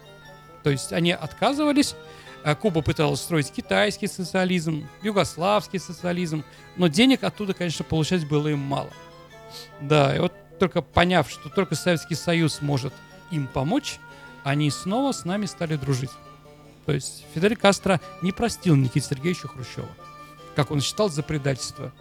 То 0.64 0.70
есть 0.70 0.92
они 0.92 1.14
отказывались. 1.14 1.96
А 2.43 2.56
Куба 2.56 2.82
пыталась 2.82 3.21
строить 3.21 3.52
китайский 3.52 4.08
социализм, 4.08 4.88
югославский 5.02 5.80
социализм, 5.80 6.43
но 6.76 6.88
денег 6.88 7.23
оттуда, 7.23 7.54
конечно, 7.54 7.84
получать 7.84 8.28
было 8.28 8.47
им 8.47 8.60
мало. 8.60 8.91
Да, 9.82 10.15
и 10.15 10.19
вот 10.19 10.34
только 10.60 10.82
поняв, 10.82 11.30
что 11.30 11.50
только 11.50 11.76
Советский 11.76 12.15
Союз 12.15 12.62
может 12.62 12.93
им 13.32 13.47
помочь, 13.47 14.00
они 14.43 14.71
снова 14.71 15.12
с 15.12 15.26
нами 15.26 15.45
стали 15.45 15.76
дружить. 15.76 16.12
То 16.86 16.93
есть 16.93 17.26
Фидель 17.34 17.58
Кастро 17.58 18.00
не 18.21 18.32
простил 18.32 18.76
Никите 18.76 19.08
Сергеевича 19.08 19.47
Хрущева, 19.47 19.89
как 20.56 20.71
он 20.71 20.80
считал 20.80 21.10
за 21.10 21.21
предательство. 21.21 21.91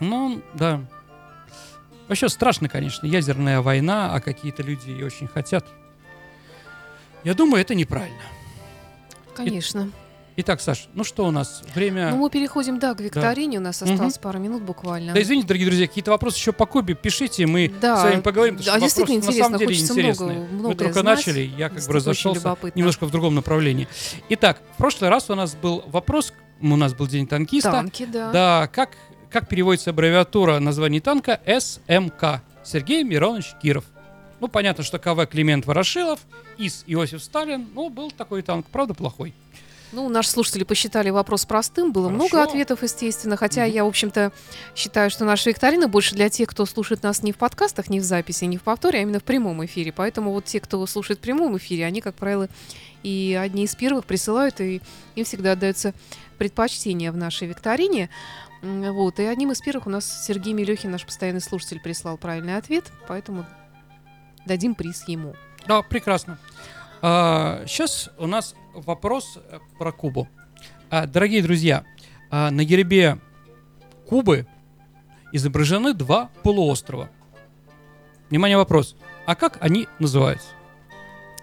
Ну, 0.00 0.42
да. 0.54 0.80
Вообще 2.08 2.28
страшно, 2.28 2.68
конечно, 2.68 3.06
ядерная 3.06 3.60
война, 3.60 4.12
а 4.12 4.20
какие-то 4.20 4.64
люди 4.64 4.90
ее 4.90 5.06
очень 5.06 5.28
хотят. 5.28 5.64
Я 7.22 7.34
думаю, 7.34 7.62
это 7.62 7.76
неправильно. 7.76 8.20
Конечно. 9.34 9.90
Итак, 10.34 10.62
Саш, 10.62 10.88
ну 10.94 11.04
что 11.04 11.26
у 11.26 11.30
нас? 11.30 11.62
Время... 11.74 12.10
Ну, 12.10 12.16
мы 12.16 12.30
переходим, 12.30 12.78
да, 12.78 12.94
к 12.94 13.00
викторине. 13.00 13.58
У 13.58 13.60
нас 13.60 13.82
осталось 13.82 14.16
пару 14.16 14.38
минут 14.38 14.62
буквально. 14.62 15.12
Да 15.12 15.20
извините, 15.20 15.46
дорогие 15.48 15.66
друзья, 15.66 15.86
какие-то 15.86 16.10
вопросы 16.10 16.38
еще 16.38 16.52
по 16.52 16.64
Кубе 16.64 16.94
пишите, 16.94 17.46
мы 17.46 17.70
Да, 17.82 17.98
с 17.98 18.02
вами 18.04 18.20
поговорим, 18.22 18.56
да, 18.56 18.80
действительно 18.80 19.18
вопросы 19.20 19.38
на 19.38 19.44
самом 19.44 19.56
интересно, 19.62 19.94
деле 19.94 20.08
интересные. 20.08 20.36
много- 20.38 20.46
мы 20.52 20.58
многое 20.58 20.76
только 20.76 21.00
знать. 21.00 21.16
начали, 21.18 21.40
я 21.58 21.68
как 21.68 21.84
бы 21.86 21.92
разошелся 21.92 22.56
немножко 22.74 23.04
в 23.04 23.10
другом 23.10 23.34
направлении. 23.34 23.86
Итак, 24.30 24.62
в 24.74 24.78
прошлый 24.78 25.10
раз 25.10 25.28
у 25.28 25.34
нас 25.34 25.54
был 25.54 25.84
вопрос, 25.88 26.32
у 26.62 26.76
нас 26.76 26.94
был 26.94 27.06
день 27.06 27.26
танкиста. 27.26 27.70
Танки, 27.70 28.06
да. 28.06 28.30
Да, 28.32 28.70
как, 28.72 28.96
как 29.30 29.48
переводится 29.50 29.90
аббревиатура 29.90 30.60
названия 30.60 31.02
танка 31.02 31.40
СМК? 31.46 32.40
Сергей 32.64 33.02
Миронович 33.04 33.52
Киров. 33.62 33.84
Ну, 34.42 34.48
понятно, 34.48 34.82
что 34.82 34.98
КВ 34.98 35.24
Климент 35.30 35.66
Ворошилов, 35.66 36.18
ИС 36.58 36.82
Иосиф 36.88 37.22
Сталин, 37.22 37.68
ну, 37.74 37.88
был 37.90 38.10
такой 38.10 38.42
танк, 38.42 38.66
правда, 38.72 38.92
плохой. 38.92 39.34
Ну, 39.92 40.08
наши 40.08 40.30
слушатели 40.30 40.64
посчитали 40.64 41.10
вопрос 41.10 41.44
простым, 41.44 41.92
было 41.92 42.08
Хорошо. 42.08 42.24
много 42.26 42.42
ответов, 42.42 42.82
естественно, 42.82 43.36
хотя 43.36 43.62
Мгм. 43.64 43.72
я, 43.72 43.84
в 43.84 43.86
общем-то, 43.86 44.32
считаю, 44.74 45.10
что 45.10 45.24
наша 45.24 45.48
викторина 45.48 45.86
больше 45.86 46.16
для 46.16 46.28
тех, 46.28 46.48
кто 46.48 46.66
слушает 46.66 47.04
нас 47.04 47.22
не 47.22 47.30
в 47.30 47.36
подкастах, 47.36 47.88
не 47.88 48.00
в 48.00 48.02
записи, 48.02 48.44
не 48.46 48.56
в 48.56 48.62
повторе, 48.62 48.98
а 48.98 49.02
именно 49.02 49.20
в 49.20 49.22
прямом 49.22 49.64
эфире. 49.64 49.92
Поэтому 49.92 50.32
вот 50.32 50.46
те, 50.46 50.58
кто 50.58 50.84
слушает 50.88 51.20
в 51.20 51.22
прямом 51.22 51.56
эфире, 51.58 51.86
они, 51.86 52.00
как 52.00 52.16
правило, 52.16 52.48
и 53.04 53.38
одни 53.40 53.62
из 53.62 53.76
первых 53.76 54.06
присылают, 54.06 54.60
и 54.60 54.82
им 55.14 55.24
всегда 55.24 55.52
отдается 55.52 55.94
предпочтение 56.38 57.12
в 57.12 57.16
нашей 57.16 57.46
викторине. 57.46 58.10
Вот, 58.60 59.20
и 59.20 59.24
одним 59.24 59.52
из 59.52 59.60
первых 59.60 59.86
у 59.86 59.90
нас 59.90 60.26
Сергей 60.26 60.52
Мелехин, 60.52 60.90
наш 60.90 61.06
постоянный 61.06 61.40
слушатель, 61.40 61.78
прислал 61.80 62.16
правильный 62.16 62.56
ответ, 62.56 62.90
поэтому 63.06 63.46
дадим 64.46 64.74
приз 64.74 65.06
ему. 65.08 65.34
Да, 65.66 65.82
прекрасно. 65.82 66.38
сейчас 67.00 68.10
у 68.18 68.26
нас 68.26 68.54
вопрос 68.74 69.38
э, 69.38 69.58
про 69.78 69.92
Кубу. 69.92 70.28
А, 70.90 71.06
дорогие 71.06 71.42
друзья, 71.42 71.84
а, 72.30 72.50
на 72.50 72.64
гербе 72.64 73.18
Кубы 74.06 74.46
изображены 75.32 75.94
два 75.94 76.30
полуострова. 76.42 77.08
Внимание, 78.28 78.56
вопрос. 78.56 78.96
А 79.26 79.34
как 79.34 79.58
они 79.60 79.88
называются? 79.98 80.48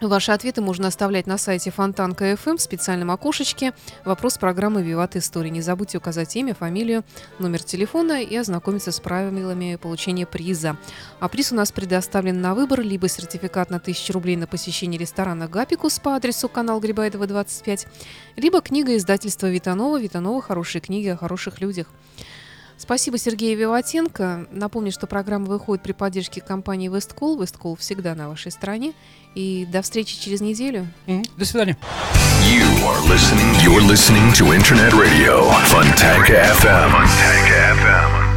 Ваши 0.02 0.32
ответы 0.32 0.62
можно 0.62 0.88
оставлять 0.88 1.28
на 1.28 1.38
сайте 1.38 1.72
Фонтанка 1.72 2.38
ФМ 2.38 2.56
в 2.56 2.62
специальном 2.62 3.12
окошечке. 3.12 3.74
Вопрос 4.06 4.38
программы 4.38 4.82
«Виват 4.82 5.18
История». 5.18 5.50
Не 5.50 5.60
забудьте 5.62 5.98
указать 5.98 6.34
имя, 6.38 6.54
фамилию, 6.54 7.04
номер 7.38 7.62
телефона 7.62 8.24
и 8.24 8.34
ознакомиться 8.38 8.94
с 8.94 9.00
правилами 9.02 9.76
получения 9.76 10.26
приза. 10.26 10.78
А 11.20 11.28
приз 11.28 11.52
у 11.52 11.56
нас 11.56 11.74
предоставлен 11.74 12.40
на 12.40 12.56
выбор 12.56 12.80
либо 12.80 13.10
сертификат 13.10 13.70
на 13.72 13.78
1000 13.78 14.14
рублей 14.14 14.38
на 14.38 14.48
посещение 14.48 14.98
ресторана 14.98 15.50
«Гапикус» 15.50 16.00
по 16.00 16.16
адресу 16.16 16.48
канал 16.48 16.80
Грибаедова, 16.80 17.28
25, 17.28 17.88
либо 18.38 18.62
книга 18.62 18.96
издательства 18.96 19.48
Витанова 19.48 20.00
«Витанова. 20.00 20.42
Хорошие 20.42 20.82
книги 20.82 21.08
о 21.08 21.18
хороших 21.18 21.60
людях». 21.60 21.88
Спасибо 22.80 23.18
Сергею 23.18 23.60
Виватенко. 23.60 24.48
Напомню, 24.52 24.94
что 24.94 25.06
программа 25.06 25.48
выходит 25.48 25.84
при 25.84 25.92
поддержке 25.92 26.39
компании 26.39 26.88
Весткол. 26.88 27.39
Весткол 27.39 27.76
всегда 27.76 28.15
на 28.15 28.30
вашей 28.30 28.54
стороне. 28.54 28.94
И 29.36 29.68
до 29.70 29.82
встречи 29.82 30.18
через 30.20 30.39
неделю. 30.39 30.88
До 31.38 31.46
свидания. 31.46 31.78
You 32.46 32.65
are 32.88 33.02
listening. 33.10 33.54
You're 33.62 33.86
listening 33.86 34.32
to 34.34 34.54
Internet 34.56 34.94
Radio 34.94 35.52
Funtank 35.65 36.30
FM. 36.30 36.89
FM. 37.68 38.30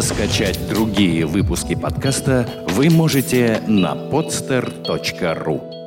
Скачать 0.00 0.68
другие 0.68 1.26
выпуски 1.26 1.74
подкаста 1.74 2.48
вы 2.68 2.88
можете 2.90 3.60
на 3.66 3.94
podster.ru 3.94 5.77